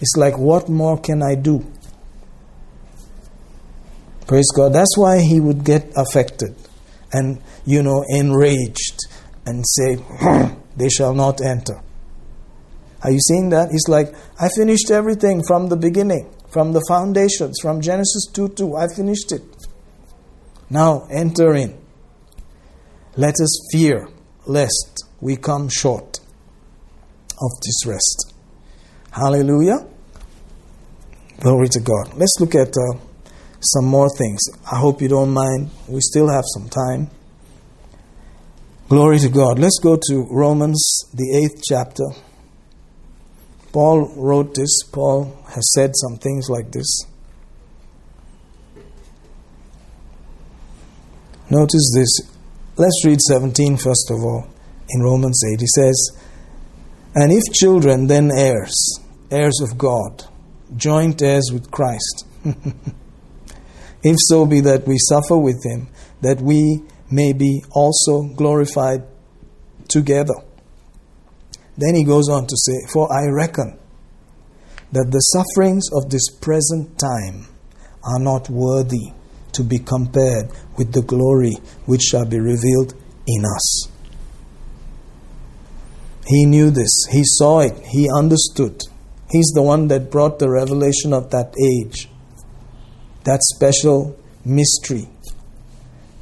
[0.00, 1.64] It's like, what more can I do?
[4.26, 4.72] Praise God.
[4.72, 6.54] That's why he would get affected
[7.12, 9.00] and, you know, enraged
[9.46, 9.96] and say,
[10.76, 11.80] they shall not enter.
[13.02, 13.68] Are you seeing that?
[13.72, 18.76] It's like, I finished everything from the beginning, from the foundations, from Genesis 2 2.
[18.76, 19.42] I finished it.
[20.68, 21.78] Now enter in.
[23.16, 24.08] Let us fear
[24.46, 26.20] lest we come short
[27.40, 28.34] of this rest.
[29.10, 29.86] Hallelujah.
[31.40, 32.14] Glory to God.
[32.16, 32.98] Let's look at uh,
[33.60, 34.40] some more things.
[34.70, 35.70] I hope you don't mind.
[35.88, 37.10] We still have some time.
[38.88, 39.58] Glory to God.
[39.58, 42.04] Let's go to Romans, the eighth chapter.
[43.72, 44.82] Paul wrote this.
[44.90, 47.06] Paul has said some things like this.
[51.50, 52.20] Notice this.
[52.76, 54.48] Let's read 17 first of all
[54.88, 55.60] in Romans 8.
[55.60, 56.10] He says,
[57.14, 58.98] And if children, then heirs,
[59.30, 60.24] heirs of God,
[60.76, 62.26] joint heirs with Christ.
[64.02, 65.88] if so be that we suffer with him,
[66.22, 69.02] that we may be also glorified
[69.88, 70.34] together.
[71.76, 73.78] Then he goes on to say, For I reckon
[74.92, 77.46] that the sufferings of this present time
[78.04, 79.12] are not worthy
[79.52, 81.54] to be compared with the glory
[81.86, 82.94] which shall be revealed
[83.26, 83.88] in us.
[86.26, 88.82] He knew this, he saw it, he understood.
[89.30, 92.08] He's the one that brought the revelation of that age,
[93.24, 95.08] that special mystery.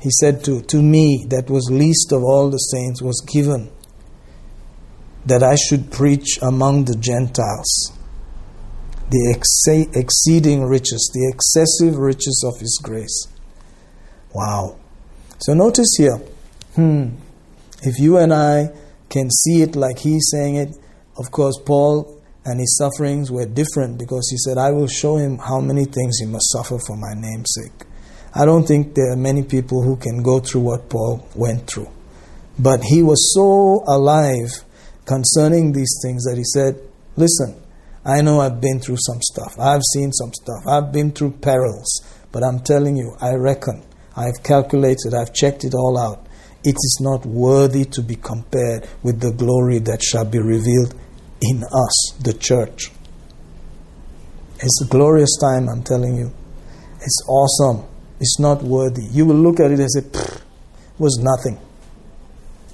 [0.01, 3.71] He said to, to me, that was least of all the saints, was given
[5.27, 7.93] that I should preach among the Gentiles
[9.11, 13.27] the ex- exceeding riches, the excessive riches of His grace.
[14.35, 14.77] Wow.
[15.41, 16.17] So notice here,
[16.75, 17.15] hmm,
[17.83, 18.71] if you and I
[19.09, 20.77] can see it like he's saying it,
[21.17, 22.18] of course, Paul
[22.49, 26.17] and his sufferings were different because he said, I will show him how many things
[26.19, 27.87] he must suffer for my name's sake.
[28.35, 31.91] I don't think there are many people who can go through what Paul went through.
[32.59, 34.65] But he was so alive
[35.05, 36.81] concerning these things that he said,
[37.17, 37.63] Listen,
[38.03, 39.55] I know I've been through some stuff.
[39.61, 40.67] I've seen some stuff.
[40.67, 42.01] I've been through perils.
[42.33, 43.85] But I'm telling you, I reckon,
[44.17, 46.27] I've calculated, I've checked it all out.
[46.65, 50.95] It is not worthy to be compared with the glory that shall be revealed
[51.41, 52.91] in us, the church.
[54.61, 56.33] It's a glorious time, I'm telling you.
[57.01, 57.87] It's awesome.
[58.21, 59.05] It's not worthy.
[59.11, 60.43] You will look at it and say, it
[60.99, 61.61] was nothing.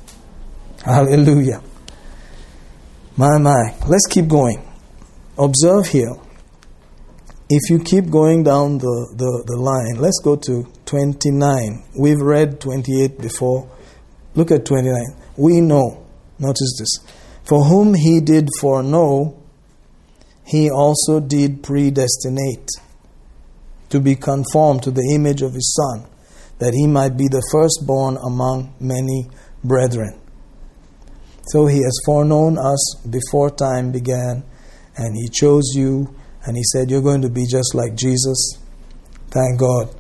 [0.85, 1.63] Hallelujah.
[3.17, 3.75] My, my.
[3.87, 4.67] Let's keep going.
[5.39, 6.15] Observe here.
[7.51, 11.85] If you keep going down the, the, the line, let's go to 29.
[11.99, 13.69] We've read 28 before.
[14.35, 14.95] Look at 29.
[15.37, 16.07] We know.
[16.39, 17.24] Notice this.
[17.45, 19.37] For whom he did foreknow,
[20.47, 22.69] he also did predestinate
[23.91, 26.07] to be conformed to the image of his Son,
[26.59, 29.29] that he might be the firstborn among many
[29.63, 30.19] brethren.
[31.49, 34.43] So he has foreknown us before time began,
[34.97, 36.15] and he chose you,
[36.45, 38.59] and he said, You're going to be just like Jesus.
[39.29, 39.95] Thank God.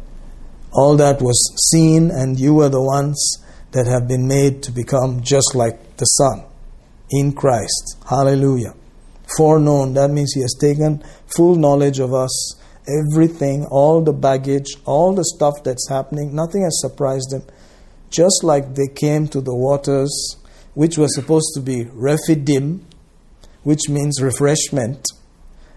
[0.72, 1.38] All that was
[1.70, 3.36] seen, and you are the ones
[3.72, 6.44] that have been made to become just like the Son
[7.10, 7.98] in Christ.
[8.08, 8.74] Hallelujah.
[9.36, 11.02] Foreknown, that means he has taken
[11.34, 16.80] full knowledge of us, everything, all the baggage, all the stuff that's happening, nothing has
[16.80, 17.42] surprised him.
[18.10, 20.36] Just like they came to the waters
[20.74, 22.84] which was supposed to be Rephidim,
[23.62, 25.04] which means refreshment.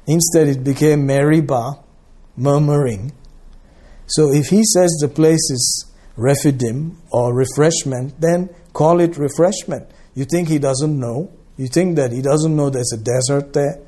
[0.07, 1.79] Instead, it became Meribah,
[2.35, 3.11] murmuring.
[4.07, 9.89] So if he says the place is Rephidim or refreshment, then call it refreshment.
[10.17, 11.29] You think he doesn't know?
[11.57, 13.79] You think that he doesn't know there's a desert there?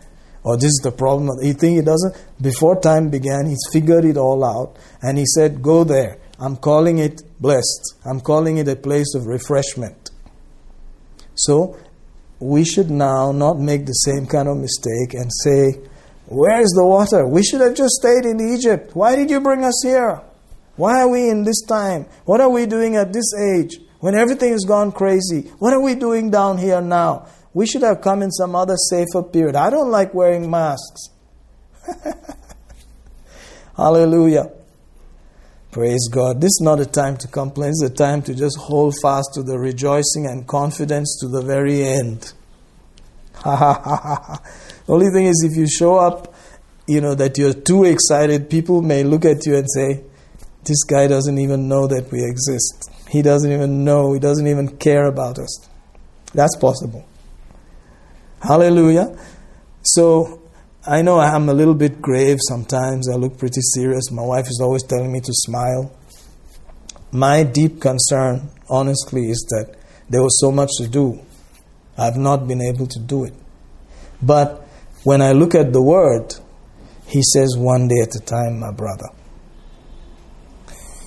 [0.43, 1.39] Or this is the problem?
[1.41, 2.15] You think he doesn't?
[2.39, 6.19] Before time began, he's figured it all out and he said, Go there.
[6.39, 7.95] I'm calling it blessed.
[8.05, 10.11] I'm calling it a place of refreshment.
[11.33, 11.79] So
[12.39, 15.81] we should now not make the same kind of mistake and say,
[16.27, 17.27] Where is the water?
[17.27, 18.95] We should have just stayed in Egypt.
[18.95, 20.21] Why did you bring us here?
[20.75, 22.05] Why are we in this time?
[22.25, 25.49] What are we doing at this age when everything has gone crazy?
[25.59, 27.27] What are we doing down here now?
[27.53, 29.55] We should have come in some other safer period.
[29.55, 31.09] I don't like wearing masks.
[33.75, 34.51] Hallelujah.
[35.71, 36.41] Praise God.
[36.41, 37.69] This is not a time to complain.
[37.69, 41.83] It's a time to just hold fast to the rejoicing and confidence to the very
[41.83, 42.33] end.
[43.35, 44.41] Ha ha ha ha.
[44.85, 46.33] The only thing is, if you show up,
[46.87, 50.03] you know, that you're too excited, people may look at you and say,
[50.63, 52.88] This guy doesn't even know that we exist.
[53.09, 54.13] He doesn't even know.
[54.13, 55.67] He doesn't even care about us.
[56.33, 57.05] That's possible.
[58.41, 59.17] Hallelujah.
[59.81, 60.41] So,
[60.85, 63.09] I know I'm a little bit grave sometimes.
[63.09, 64.11] I look pretty serious.
[64.11, 65.91] My wife is always telling me to smile.
[67.11, 69.75] My deep concern, honestly, is that
[70.09, 71.19] there was so much to do.
[71.97, 73.33] I've not been able to do it.
[74.21, 74.65] But
[75.03, 76.35] when I look at the word,
[77.07, 79.09] he says, one day at a time, my brother.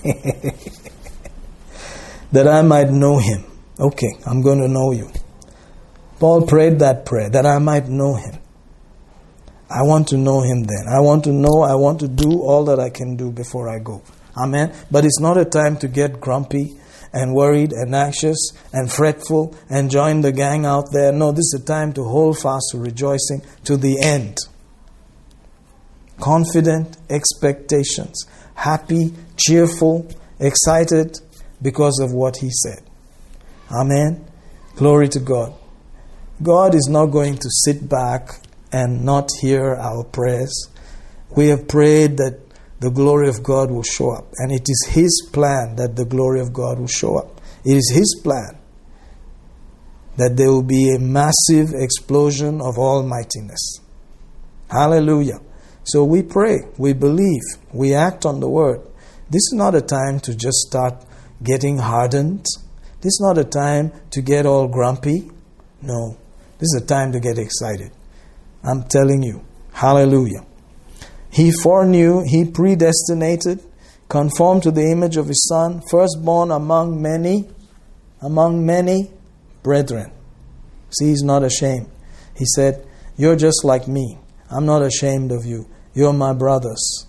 [2.33, 3.45] that I might know him.
[3.79, 5.09] Okay, I'm going to know you.
[6.19, 8.43] Paul prayed that prayer, that I might know him.
[9.73, 10.85] I want to know Him then.
[10.87, 13.79] I want to know, I want to do all that I can do before I
[13.79, 14.03] go.
[14.37, 14.71] Amen.
[14.91, 16.77] But it's not a time to get grumpy
[17.11, 21.11] and worried and anxious and fretful and join the gang out there.
[21.11, 24.37] No, this is a time to hold fast to rejoicing to the end.
[26.19, 30.07] Confident expectations, happy, cheerful,
[30.39, 31.19] excited
[31.63, 32.83] because of what He said.
[33.71, 34.25] Amen.
[34.75, 35.53] Glory to God.
[36.43, 38.29] God is not going to sit back
[38.71, 40.67] and not hear our prayers.
[41.35, 42.39] We have prayed that
[42.79, 44.25] the glory of God will show up.
[44.37, 47.39] And it is His plan that the glory of God will show up.
[47.63, 48.59] It is His plan
[50.17, 53.79] that there will be a massive explosion of almightiness.
[54.69, 55.39] Hallelujah.
[55.85, 57.41] So we pray, we believe,
[57.71, 58.81] we act on the word.
[59.29, 61.03] This is not a time to just start
[61.43, 62.45] getting hardened.
[63.01, 65.29] This is not a time to get all grumpy.
[65.81, 66.17] No,
[66.59, 67.91] this is a time to get excited.
[68.63, 69.43] I'm telling you.
[69.73, 70.45] Hallelujah.
[71.31, 73.59] He foreknew, he predestinated,
[74.07, 77.49] conformed to the image of his son, firstborn among many,
[78.21, 79.11] among many
[79.63, 80.11] brethren.
[80.91, 81.89] See, he's not ashamed.
[82.37, 82.85] He said,
[83.17, 84.19] You're just like me.
[84.49, 85.67] I'm not ashamed of you.
[85.95, 87.07] You're my brothers.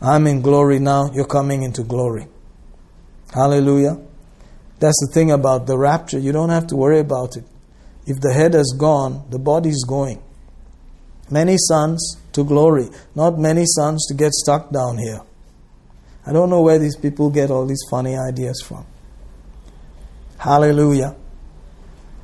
[0.00, 1.10] I'm in glory now.
[1.12, 2.28] You're coming into glory.
[3.32, 3.98] Hallelujah.
[4.78, 6.18] That's the thing about the rapture.
[6.18, 7.44] You don't have to worry about it.
[8.06, 10.22] If the head has gone, the body's going.
[11.30, 15.20] Many sons to glory, not many sons to get stuck down here.
[16.26, 18.86] I don't know where these people get all these funny ideas from.
[20.38, 21.16] Hallelujah.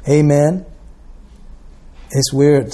[0.09, 0.65] Amen.
[2.11, 2.73] It's weird.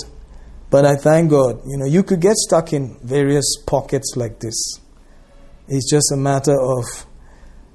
[0.70, 1.62] But I thank God.
[1.66, 4.80] You know, you could get stuck in various pockets like this.
[5.66, 6.84] It's just a matter of,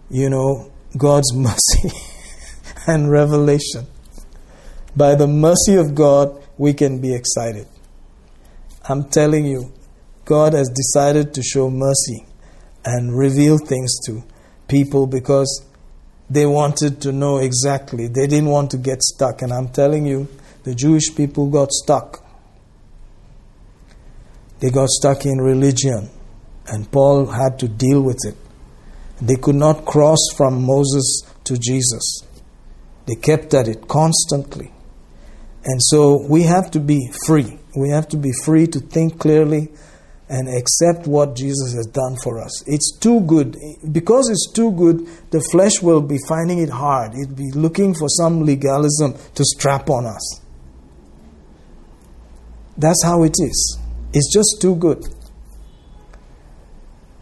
[0.10, 1.90] you know, God's mercy
[2.88, 3.88] and revelation.
[4.96, 7.68] By the mercy of God, we can be excited.
[8.88, 9.74] I'm telling you,
[10.26, 12.26] God has decided to show mercy
[12.86, 14.24] and reveal things to
[14.68, 15.66] people because
[16.30, 18.08] they wanted to know exactly.
[18.08, 19.42] They didn't want to get stuck.
[19.42, 20.28] And I'm telling you,
[20.64, 22.24] the Jewish people got stuck.
[24.60, 26.10] They got stuck in religion,
[26.68, 28.36] and Paul had to deal with it.
[29.22, 32.22] They could not cross from Moses to Jesus.
[33.06, 34.72] They kept at it constantly.
[35.64, 37.58] And so we have to be free.
[37.76, 39.72] We have to be free to think clearly
[40.28, 42.68] and accept what Jesus has done for us.
[42.68, 43.58] It's too good.
[43.92, 47.14] Because it's too good, the flesh will be finding it hard.
[47.14, 50.42] It'll be looking for some legalism to strap on us.
[52.78, 53.80] That's how it is.
[54.14, 55.04] It's just too good.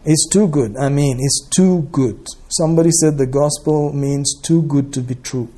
[0.04, 0.76] It's too good.
[0.76, 2.26] I mean, it's too good.
[2.50, 5.48] Somebody said the gospel means too good to be true.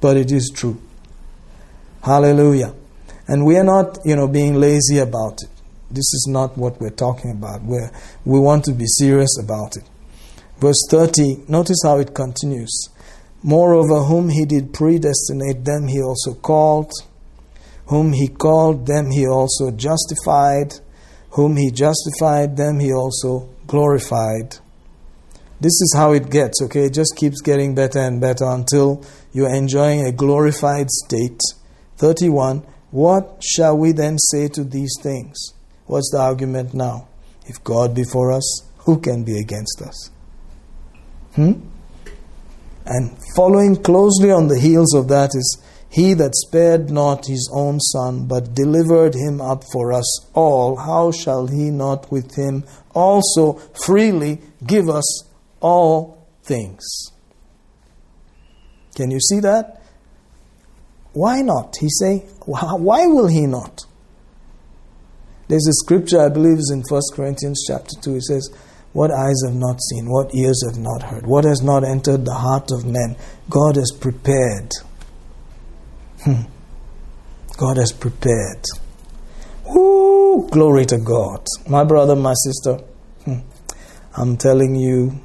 [0.00, 0.80] But it is true.
[2.02, 2.74] Hallelujah.
[3.28, 5.50] And we are not, you know, being lazy about it.
[5.90, 7.62] This is not what we're talking about.
[7.62, 7.78] we
[8.24, 9.84] we want to be serious about it.
[10.58, 12.88] Verse 30, notice how it continues.
[13.42, 16.92] Moreover, whom he did predestinate, them he also called.
[17.86, 20.80] Whom he called, them he also justified.
[21.32, 24.58] Whom he justified, them he also glorified.
[25.60, 26.86] This is how it gets, okay?
[26.86, 31.40] It just keeps getting better and better until you're enjoying a glorified state.
[31.98, 32.64] 31.
[32.90, 35.54] What shall we then say to these things?
[35.86, 37.08] What's the argument now?
[37.46, 40.10] If God be for us, who can be against us?
[41.34, 41.52] Hmm?
[42.84, 45.62] And following closely on the heels of that is
[45.92, 51.12] he that spared not his own son, but delivered him up for us all, how
[51.12, 52.64] shall he not with him
[52.94, 55.24] also freely give us
[55.60, 56.82] all things?
[58.94, 59.82] Can you see that?
[61.12, 61.76] Why not?
[61.78, 63.84] He say, why will he not?
[65.48, 68.16] There's a scripture I believe is in 1 Corinthians chapter 2.
[68.16, 68.48] It says,
[68.94, 72.32] What eyes have not seen, what ears have not heard, what has not entered the
[72.32, 73.16] heart of man,
[73.50, 74.70] God has prepared
[76.24, 76.42] Hmm.
[77.56, 78.64] God has prepared.
[79.66, 80.48] Woo!
[80.50, 81.44] Glory to God.
[81.68, 82.84] My brother, my sister,
[83.24, 83.40] hmm.
[84.16, 85.20] I'm telling you,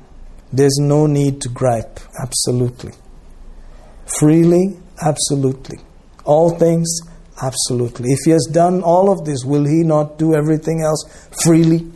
[0.52, 2.00] there's no need to gripe.
[2.20, 2.94] Absolutely.
[4.20, 5.80] Freely, absolutely.
[6.26, 7.00] All things,
[7.44, 8.12] absolutely.
[8.12, 11.04] If He has done all of this, will He not do everything else
[11.44, 11.92] freely?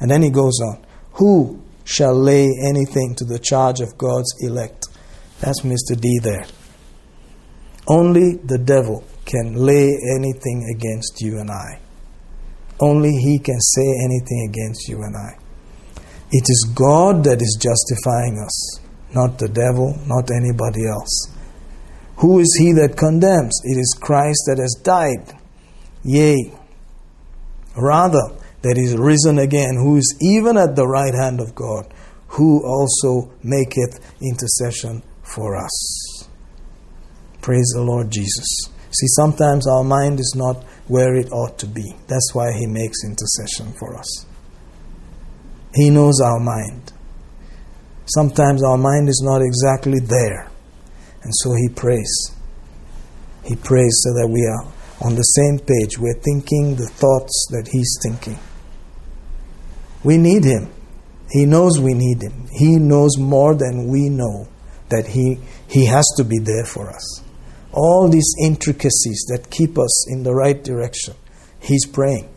[0.00, 0.84] And then He goes on
[1.14, 4.86] Who shall lay anything to the charge of God's elect?
[5.40, 6.00] That's Mr.
[6.00, 6.46] D there.
[7.86, 11.80] Only the devil can lay anything against you and I.
[12.80, 15.38] Only he can say anything against you and I.
[16.30, 18.80] It is God that is justifying us,
[19.14, 21.28] not the devil, not anybody else.
[22.16, 23.60] Who is he that condemns?
[23.64, 25.38] It is Christ that has died.
[26.02, 26.36] Yea,
[27.76, 31.92] rather, that is risen again, who is even at the right hand of God,
[32.28, 36.03] who also maketh intercession for us.
[37.44, 38.72] Praise the Lord Jesus.
[38.90, 41.84] See, sometimes our mind is not where it ought to be.
[42.08, 44.24] That's why He makes intercession for us.
[45.74, 46.94] He knows our mind.
[48.06, 50.48] Sometimes our mind is not exactly there.
[51.22, 52.08] And so He prays.
[53.44, 54.64] He prays so that we are
[55.06, 55.98] on the same page.
[55.98, 58.38] We're thinking the thoughts that He's thinking.
[60.02, 60.72] We need Him.
[61.30, 62.48] He knows we need Him.
[62.50, 64.48] He knows more than we know
[64.88, 67.23] that He, he has to be there for us
[67.74, 71.14] all these intricacies that keep us in the right direction.
[71.60, 72.28] He's praying.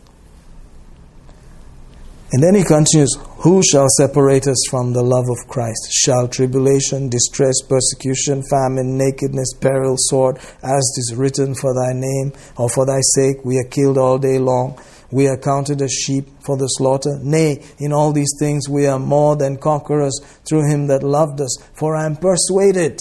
[2.30, 5.88] And then he continues, Who shall separate us from the love of Christ?
[5.90, 12.32] Shall tribulation, distress, persecution, famine, nakedness, peril, sword, as it is written for thy name
[12.58, 14.78] or for thy sake, we are killed all day long.
[15.10, 17.18] We are counted as sheep for the slaughter.
[17.22, 21.56] Nay, in all these things we are more than conquerors through him that loved us.
[21.72, 23.00] For I am persuaded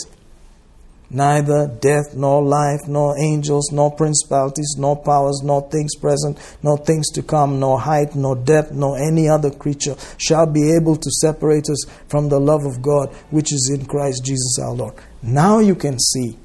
[1.09, 7.09] neither death, nor life, nor angels, nor principalities, nor powers, nor things present, nor things
[7.11, 11.69] to come, nor height, nor depth, nor any other creature shall be able to separate
[11.69, 14.95] us from the love of God which is in Christ Jesus our Lord.
[15.21, 16.37] Now you can see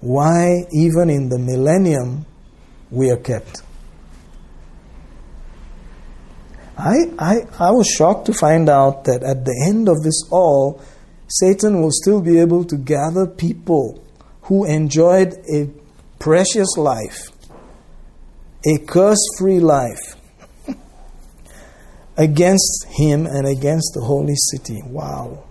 [0.00, 2.26] why, even in the millennium,
[2.90, 3.62] we are kept.
[6.76, 10.82] I, I, I was shocked to find out that at the end of this all,
[11.40, 14.04] Satan will still be able to gather people
[14.42, 15.68] who enjoyed a
[16.20, 17.28] precious life,
[18.64, 20.14] a curse free life,
[22.16, 24.80] against him and against the holy city.
[24.86, 25.42] Wow.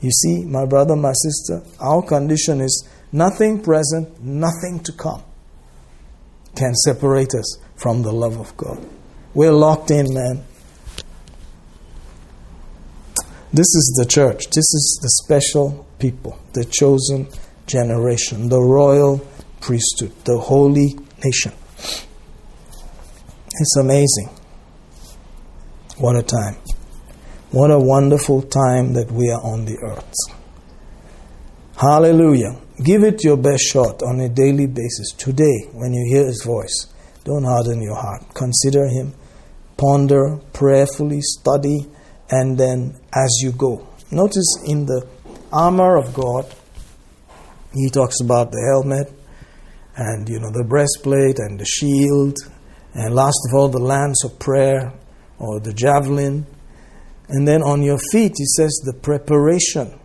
[0.00, 5.22] You see, my brother, my sister, our condition is nothing present, nothing to come
[6.56, 8.82] can separate us from the love of God.
[9.34, 10.42] We're locked in, man.
[13.52, 14.46] This is the church.
[14.50, 17.28] This is the special people, the chosen
[17.66, 19.26] generation, the royal
[19.60, 20.94] priesthood, the holy
[21.24, 21.52] nation.
[23.52, 24.30] It's amazing.
[25.98, 26.56] What a time.
[27.50, 30.14] What a wonderful time that we are on the earth.
[31.76, 32.56] Hallelujah.
[32.84, 35.10] Give it your best shot on a daily basis.
[35.18, 36.86] Today, when you hear His voice,
[37.24, 38.32] don't harden your heart.
[38.34, 39.14] Consider Him,
[39.76, 41.90] ponder, prayerfully study,
[42.30, 43.86] and then as you go.
[44.10, 45.06] Notice in the
[45.52, 46.46] armor of God,
[47.74, 49.12] He talks about the helmet
[49.96, 52.36] and you know the breastplate and the shield,
[52.94, 54.92] and last of all the lance of prayer
[55.38, 56.46] or the javelin.
[57.28, 59.98] And then on your feet, He says the preparation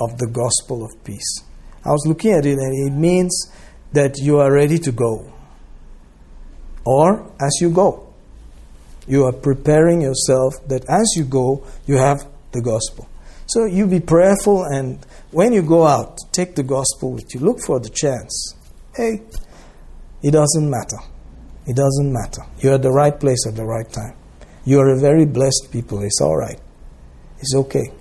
[0.00, 1.42] of the gospel of peace.
[1.84, 3.52] I was looking at it and it means
[3.92, 5.32] that you are ready to go.
[6.84, 8.12] Or as you go.
[9.06, 13.06] You are preparing yourself that as you go, you have the gospel.
[13.46, 17.40] So you be prayerful and when you go out, take the gospel with you.
[17.40, 18.54] Look for the chance.
[18.96, 19.20] Hey,
[20.22, 20.96] it doesn't matter.
[21.66, 22.42] It doesn't matter.
[22.60, 24.16] You're at the right place at the right time.
[24.64, 26.02] You are a very blessed people.
[26.02, 26.58] It's all right.
[27.38, 27.92] It's okay.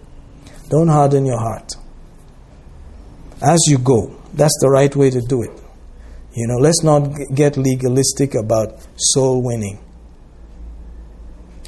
[0.70, 1.74] Don't harden your heart
[3.42, 4.16] as you go.
[4.34, 5.52] That's the right way to do it.
[6.34, 9.80] You know, let's not get legalistic about soul winning.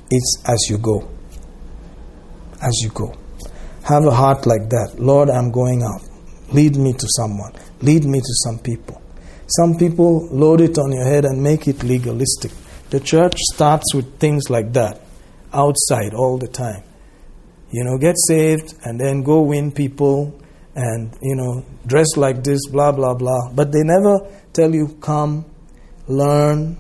[0.10, 1.08] It's as you go.
[2.66, 3.14] As you go.
[3.84, 4.96] Have a heart like that.
[4.98, 6.02] Lord, I'm going out.
[6.52, 7.54] Lead me to someone.
[7.82, 9.02] Lead me to some people.
[9.48, 12.52] Some people load it on your head and make it legalistic.
[12.90, 15.02] The church starts with things like that
[15.54, 16.84] outside all the time.
[17.72, 20.34] You know, get saved and then go win people
[20.76, 24.20] and you know dress like this blah blah blah but they never
[24.52, 25.46] tell you come
[26.08, 26.78] learn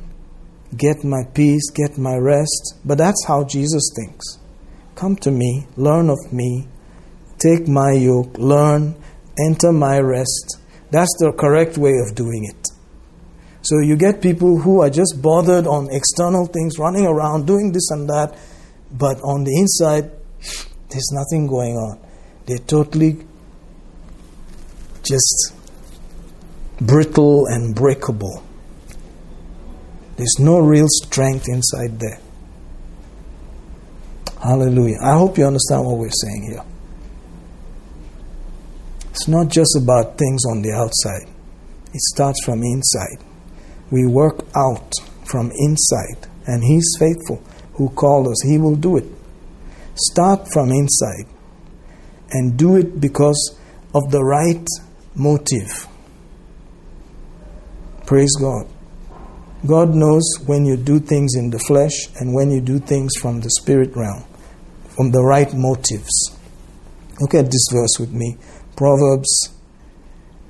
[0.75, 4.37] get my peace get my rest but that's how jesus thinks
[4.95, 6.67] come to me learn of me
[7.37, 8.95] take my yoke learn
[9.47, 10.57] enter my rest
[10.91, 12.67] that's the correct way of doing it
[13.61, 17.89] so you get people who are just bothered on external things running around doing this
[17.91, 18.37] and that
[18.91, 20.11] but on the inside
[20.89, 21.99] there's nothing going on
[22.45, 23.25] they're totally
[25.03, 25.53] just
[26.81, 28.43] brittle and breakable.
[30.17, 32.19] There's no real strength inside there.
[34.45, 34.97] Hallelujah.
[35.01, 36.63] I hope you understand what we're saying here.
[39.09, 41.27] It's not just about things on the outside,
[41.91, 43.25] it starts from inside.
[43.89, 44.93] We work out
[45.25, 47.43] from inside, and He's faithful
[47.73, 48.43] who called us.
[48.45, 49.05] He will do it.
[49.95, 51.25] Start from inside
[52.31, 53.57] and do it because
[53.95, 54.67] of the right
[55.15, 55.87] motive.
[58.05, 58.67] Praise God.
[59.65, 63.41] God knows when you do things in the flesh and when you do things from
[63.41, 64.23] the spirit realm,
[64.95, 66.37] from the right motives.
[67.19, 68.37] Look at this verse with me
[68.75, 69.49] Proverbs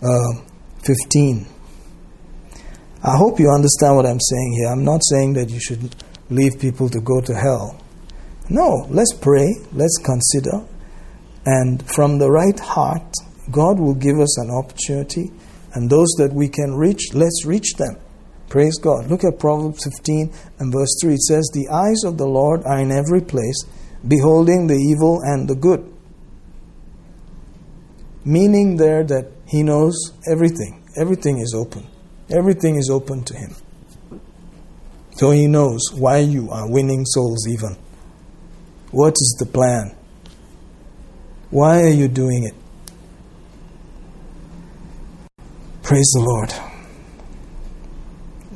[0.01, 0.41] uh,
[0.83, 1.45] 15.
[3.03, 4.69] I hope you understand what I'm saying here.
[4.69, 5.95] I'm not saying that you should
[6.29, 7.79] leave people to go to hell.
[8.49, 10.65] No, let's pray, let's consider,
[11.45, 13.13] and from the right heart,
[13.51, 15.31] God will give us an opportunity,
[15.73, 17.97] and those that we can reach, let's reach them.
[18.49, 19.09] Praise God.
[19.09, 21.13] Look at Proverbs 15 and verse 3.
[21.13, 23.57] It says, The eyes of the Lord are in every place,
[24.07, 25.91] beholding the evil and the good.
[28.23, 29.95] Meaning there that He knows
[30.29, 30.83] everything.
[30.97, 31.85] Everything is open.
[32.29, 33.55] Everything is open to Him.
[35.17, 37.77] So He knows why you are winning souls, even.
[38.91, 39.95] What is the plan?
[41.49, 42.55] Why are you doing it?
[45.83, 46.74] Praise the Lord.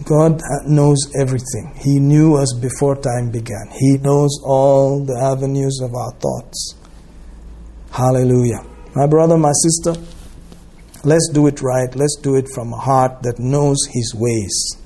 [0.09, 1.71] God knows everything.
[1.79, 3.69] He knew us before time began.
[3.71, 6.73] He knows all the avenues of our thoughts.
[7.91, 8.65] Hallelujah.
[8.95, 10.01] My brother, my sister,
[11.03, 11.95] let's do it right.
[11.95, 14.77] Let's do it from a heart that knows His ways.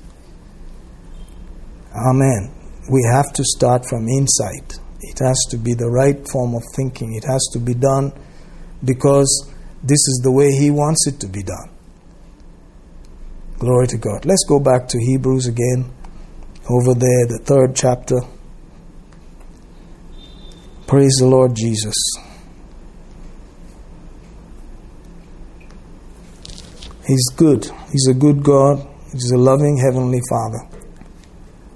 [1.96, 2.52] Amen.
[2.92, 4.74] We have to start from inside.
[5.00, 7.14] It has to be the right form of thinking.
[7.14, 8.12] It has to be done
[8.84, 9.50] because
[9.82, 11.73] this is the way He wants it to be done.
[13.58, 14.24] Glory to God.
[14.24, 15.92] Let's go back to Hebrews again.
[16.68, 18.16] Over there, the third chapter.
[20.86, 21.94] Praise the Lord Jesus.
[27.06, 27.70] He's good.
[27.92, 28.86] He's a good God.
[29.12, 30.58] He's a loving Heavenly Father.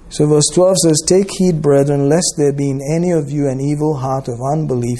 [0.09, 3.61] So, verse 12 says, Take heed, brethren, lest there be in any of you an
[3.61, 4.99] evil heart of unbelief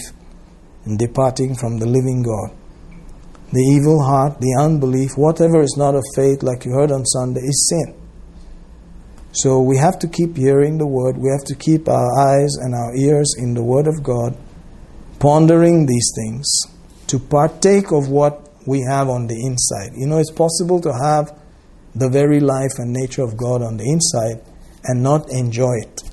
[0.85, 2.58] in departing from the living God
[3.51, 7.41] the evil heart, the unbelief, whatever is not of faith, like you heard on Sunday,
[7.41, 7.95] is sin.
[9.31, 11.17] So we have to keep hearing the word.
[11.17, 14.37] We have to keep our eyes and our ears in the word of God,
[15.19, 16.47] pondering these things,
[17.07, 19.93] to partake of what we have on the inside.
[19.95, 21.31] You know, it's possible to have
[21.95, 24.43] the very life and nature of God on the inside
[24.83, 26.03] and not enjoy it,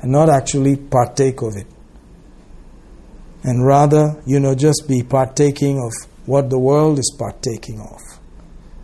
[0.00, 1.66] and not actually partake of it.
[3.42, 8.00] And rather, you know, just be partaking of what the world is partaking of.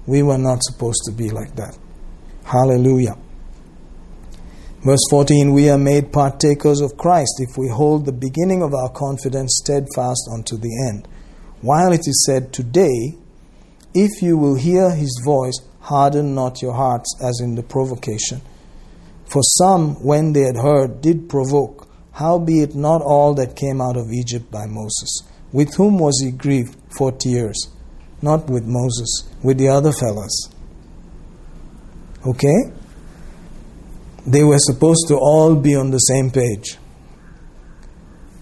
[0.04, 1.78] We were not supposed to be like that.
[2.42, 3.16] Hallelujah.
[4.84, 8.90] Verse 14 We are made partakers of Christ if we hold the beginning of our
[8.90, 11.06] confidence steadfast unto the end.
[11.60, 13.14] While it is said, Today,
[13.94, 18.40] if you will hear his voice, harden not your hearts as in the provocation.
[19.24, 24.10] For some, when they had heard, did provoke, howbeit not all that came out of
[24.10, 25.22] Egypt by Moses.
[25.52, 27.68] With whom was he grieved forty years?
[28.22, 30.48] Not with Moses, with the other fellows.
[32.26, 32.72] Okay?
[34.26, 36.78] They were supposed to all be on the same page.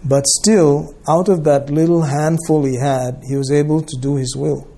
[0.04, 4.34] But still, out of that little handful he had, he was able to do his
[4.36, 4.68] will.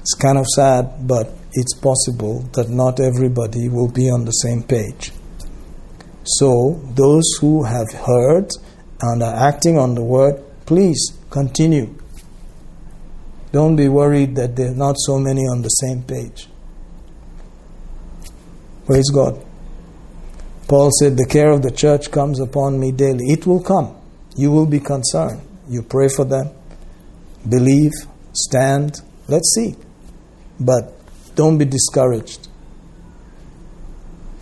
[0.00, 4.62] It's kind of sad, but it's possible that not everybody will be on the same
[4.62, 5.12] page.
[6.24, 8.50] So, those who have heard
[9.02, 11.92] and are acting on the word, please continue.
[13.50, 16.46] Don't be worried that there are not so many on the same page.
[18.86, 19.44] Praise God.
[20.68, 23.24] Paul said, The care of the church comes upon me daily.
[23.32, 23.96] It will come.
[24.36, 25.40] You will be concerned.
[25.68, 26.50] You pray for them,
[27.48, 27.90] believe,
[28.32, 29.00] stand.
[29.26, 29.74] Let's see.
[30.60, 30.94] But
[31.34, 32.46] don't be discouraged.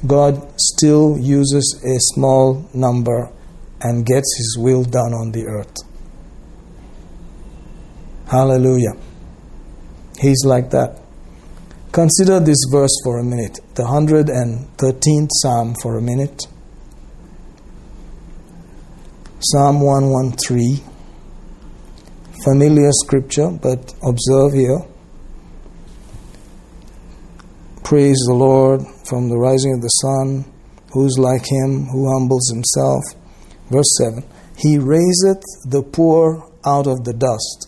[0.06, 3.32] God still uses a small number
[3.80, 5.87] and gets His will done on the earth.
[8.30, 8.92] Hallelujah.
[10.20, 11.00] He's like that.
[11.92, 16.46] Consider this verse for a minute, the 113th Psalm for a minute.
[19.40, 20.80] Psalm 113.
[22.44, 24.80] Familiar scripture, but observe here.
[27.82, 30.44] Praise the Lord from the rising of the sun,
[30.92, 33.02] who's like him, who humbles himself.
[33.70, 34.22] Verse 7
[34.58, 37.67] He raiseth the poor out of the dust,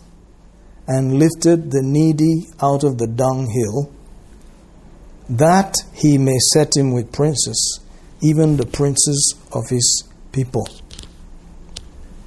[0.90, 3.92] and lifted the needy out of the dunghill
[5.28, 7.78] that he may set him with princes,
[8.20, 10.02] even the princes of his
[10.32, 10.66] people.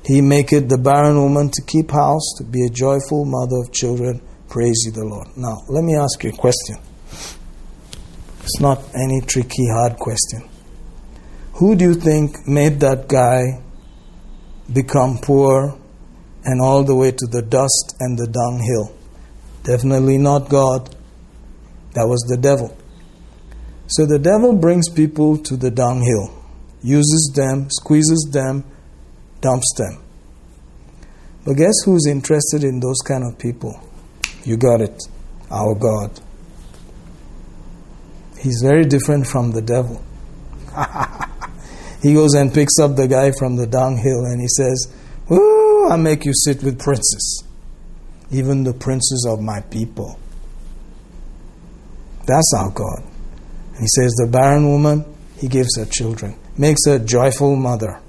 [0.06, 4.22] He maketh the barren woman to keep house, to be a joyful mother of children.
[4.48, 5.28] Praise ye the Lord.
[5.36, 6.78] Now, let me ask you a question.
[8.40, 10.48] It's not any tricky, hard question.
[11.56, 13.62] Who do you think made that guy
[14.72, 15.78] become poor
[16.46, 18.96] and all the way to the dust and the dunghill?
[19.64, 20.90] Definitely not God.
[21.94, 22.76] That was the devil.
[23.88, 26.34] So the devil brings people to the dunghill,
[26.82, 28.64] uses them, squeezes them,
[29.42, 30.04] dumps them.
[31.46, 33.80] But guess who's interested in those kind of people?
[34.44, 35.00] You got it.
[35.52, 36.20] Our God.
[38.40, 40.04] He's very different from the devil.
[42.02, 44.94] he goes and picks up the guy from the dunghill and he says,
[45.90, 47.44] I'll make you sit with princes,
[48.32, 50.20] even the princes of my people.
[52.26, 53.04] That's our God.
[53.80, 55.06] He says, The barren woman,
[55.38, 58.00] He gives her children, makes her a joyful mother.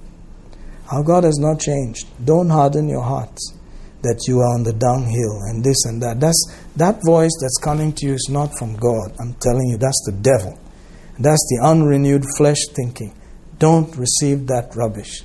[0.93, 2.07] Our God has not changed.
[2.25, 3.55] Don't harden your hearts
[4.03, 6.21] that you are on the dunghill and this and that.
[6.21, 6.39] That's,
[6.77, 9.17] that voice that's coming to you is not from God.
[9.19, 10.59] I'm telling you, that's the devil.
[11.19, 13.15] That's the unrenewed flesh thinking.
[13.59, 15.23] Don't receive that rubbish.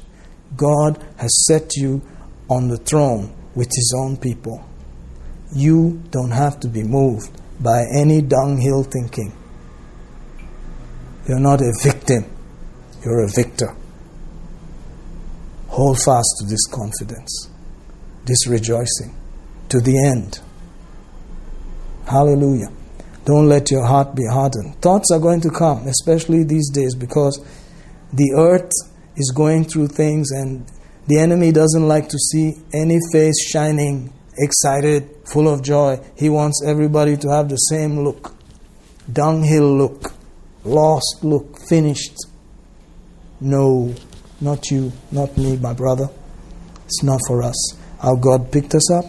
[0.56, 2.02] God has set you
[2.50, 4.68] on the throne with His own people.
[5.54, 9.34] You don't have to be moved by any dunghill thinking.
[11.28, 12.26] You're not a victim,
[13.04, 13.76] you're a victor.
[15.68, 17.50] Hold fast to this confidence,
[18.26, 19.16] this rejoicing
[19.70, 20.40] to the end.
[22.06, 22.72] Hallelujah.
[23.26, 24.82] Don't let your heart be hardened.
[24.82, 27.40] Thoughts are going to come, especially these days, because
[28.12, 28.72] the earth
[29.16, 30.66] is going through things and
[31.10, 36.00] the enemy doesn't like to see any face shining, excited, full of joy.
[36.16, 38.34] He wants everybody to have the same look,
[39.12, 40.14] dunghill look
[40.64, 42.16] lost look, finished.
[43.42, 43.94] No,
[44.42, 46.10] not you, not me, my brother.
[46.86, 47.74] It's not for us.
[48.02, 49.06] Our God picked us up,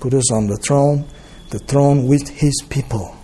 [0.00, 1.06] put us on the throne,
[1.50, 3.14] the throne with His people.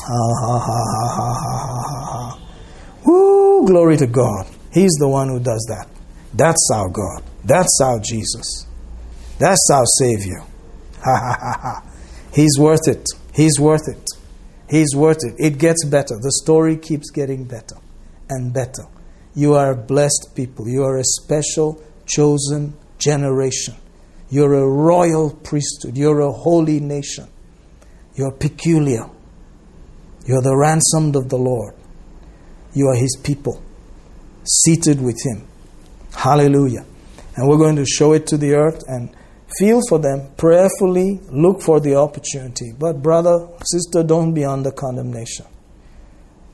[0.00, 2.40] Ha ha ha ha ha ha ha ha.
[3.04, 4.46] Woo, glory to God.
[4.72, 5.88] He's the one who does that.
[6.34, 7.22] That's our God.
[7.44, 8.66] That's our Jesus.
[9.38, 10.42] That's our Savior.
[12.34, 13.06] He's worth it.
[13.34, 14.04] He's worth it.
[14.68, 15.34] He's worth it.
[15.38, 16.16] It gets better.
[16.20, 17.76] The story keeps getting better
[18.28, 18.84] and better.
[19.34, 20.68] You are a blessed people.
[20.68, 23.74] You are a special, chosen generation.
[24.30, 25.96] You're a royal priesthood.
[25.96, 27.28] You're a holy nation.
[28.14, 29.08] You're peculiar.
[30.26, 31.74] You're the ransomed of the Lord.
[32.74, 33.62] You are His people,
[34.44, 35.47] seated with Him.
[36.14, 36.84] Hallelujah.
[37.36, 39.14] And we're going to show it to the earth and
[39.58, 42.72] feel for them prayerfully, look for the opportunity.
[42.78, 45.46] But, brother, sister, don't be under condemnation.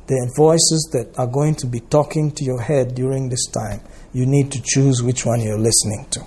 [0.07, 3.81] The voices that are going to be talking to your head during this time,
[4.13, 6.21] you need to choose which one you're listening to.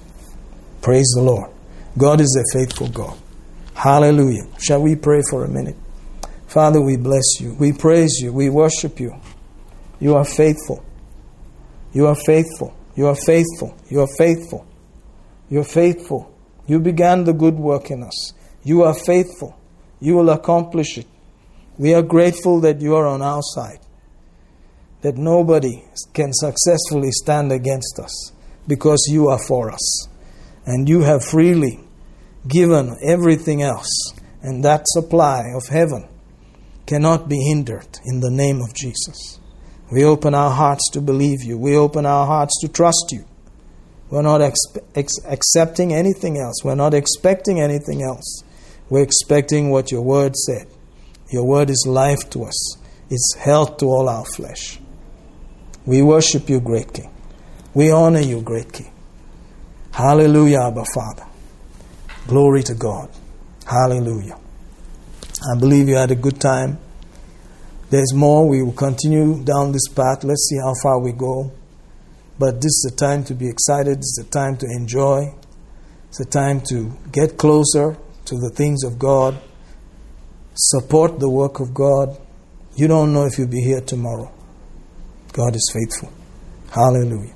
[0.82, 1.52] Praise the Lord.
[1.98, 3.18] God is a faithful God.
[3.76, 4.48] Hallelujah.
[4.60, 5.76] Shall we pray for a minute?
[6.48, 7.54] Father, we bless you.
[7.60, 8.34] We praise you.
[8.34, 9.14] We worship you.
[10.00, 10.84] You are faithful.
[11.94, 12.76] You are faithful.
[12.98, 13.78] You are faithful.
[13.90, 14.66] You are faithful.
[15.50, 16.34] You are faithful.
[16.66, 18.34] You began the good work in us.
[18.64, 19.56] You are faithful.
[20.00, 21.06] You will accomplish it.
[21.78, 23.82] We are grateful that you are on our side,
[25.02, 25.84] that nobody
[26.14, 28.32] can successfully stand against us
[28.68, 30.08] because you are for us.
[30.66, 31.80] And you have freely
[32.48, 34.12] given everything else,
[34.42, 36.10] and that supply of heaven
[36.88, 39.40] cannot be hindered in the name of Jesus.
[39.92, 41.58] We open our hearts to believe you.
[41.58, 43.26] We open our hearts to trust you.
[44.10, 46.64] We're not ex- accepting anything else.
[46.64, 48.44] We're not expecting anything else.
[48.90, 50.68] We're expecting what your word said.
[51.30, 52.78] Your word is life to us,
[53.10, 54.80] it's health to all our flesh.
[55.86, 57.12] We worship you, great King.
[57.74, 58.92] We honor you, great King.
[59.92, 61.26] Hallelujah, Abba Father.
[62.28, 63.10] Glory to God.
[63.66, 64.38] Hallelujah.
[65.52, 66.80] I believe you had a good time.
[67.90, 68.48] There's more.
[68.48, 70.24] We will continue down this path.
[70.24, 71.52] Let's see how far we go.
[72.40, 73.98] But this is a time to be excited.
[73.98, 75.34] It's a time to enjoy.
[76.10, 79.40] It's a time to get closer to the things of God.
[80.54, 82.18] Support the work of God.
[82.76, 84.32] You don't know if you'll be here tomorrow.
[85.34, 86.12] God is faithful.
[86.70, 87.34] Hallelujah.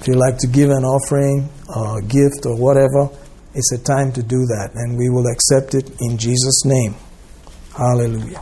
[0.00, 3.10] If you like to give an offering or a gift or whatever,
[3.54, 6.94] it's a time to do that, and we will accept it in Jesus' name.
[7.76, 8.40] Hallelujah.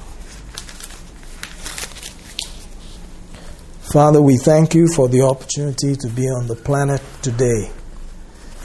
[3.97, 7.70] Father, we thank you for the opportunity to be on the planet today,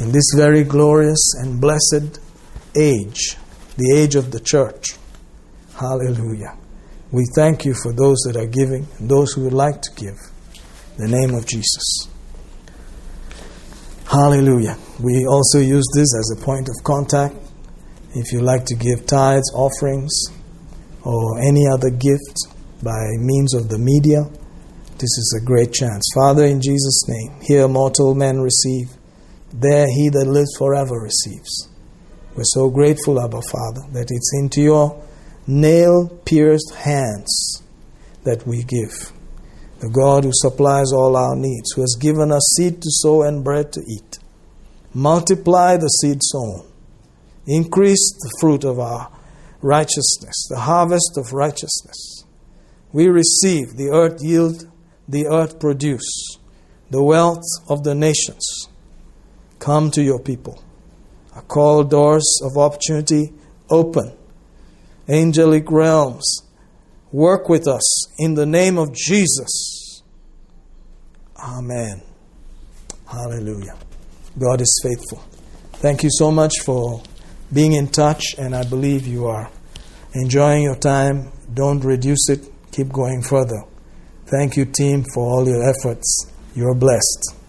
[0.02, 2.20] in this very glorious and blessed
[2.78, 3.38] age,
[3.78, 4.98] the age of the church.
[5.80, 6.58] Hallelujah.
[7.14, 10.18] We thank you for those that are giving and those who would like to give.
[10.98, 12.10] In the name of Jesus.
[14.08, 14.78] Hallelujah.
[15.00, 17.36] We also use this as a point of contact.
[18.16, 20.12] If you like to give tithes, offerings,
[21.04, 22.36] or any other gift
[22.84, 24.30] by means of the media,
[25.02, 26.08] this is a great chance.
[26.14, 28.90] Father, in Jesus' name, here mortal men receive,
[29.52, 31.68] there he that lives forever receives.
[32.36, 35.04] We're so grateful, Abba Father, that it's into your
[35.48, 37.64] nail pierced hands
[38.24, 39.12] that we give.
[39.80, 43.44] The God who supplies all our needs, who has given us seed to sow and
[43.44, 44.20] bread to eat.
[44.94, 46.68] Multiply the seed sown,
[47.48, 49.12] increase the fruit of our
[49.62, 52.24] righteousness, the harvest of righteousness.
[52.94, 54.71] We receive the earth yield,
[55.12, 56.38] the earth produce,
[56.90, 58.68] the wealth of the nations.
[59.60, 60.64] Come to your people.
[61.36, 63.34] I call doors of opportunity
[63.70, 64.18] open.
[65.08, 66.44] Angelic realms,
[67.12, 67.84] work with us
[68.18, 70.02] in the name of Jesus.
[71.38, 72.02] Amen.
[73.06, 73.78] Hallelujah.
[74.40, 75.24] God is faithful.
[75.74, 77.04] Thank you so much for
[77.52, 79.50] being in touch, and I believe you are
[80.14, 81.32] enjoying your time.
[81.54, 83.64] Don't reduce it, keep going further.
[84.32, 86.32] Thank you, team, for all your efforts.
[86.56, 87.41] You're blessed.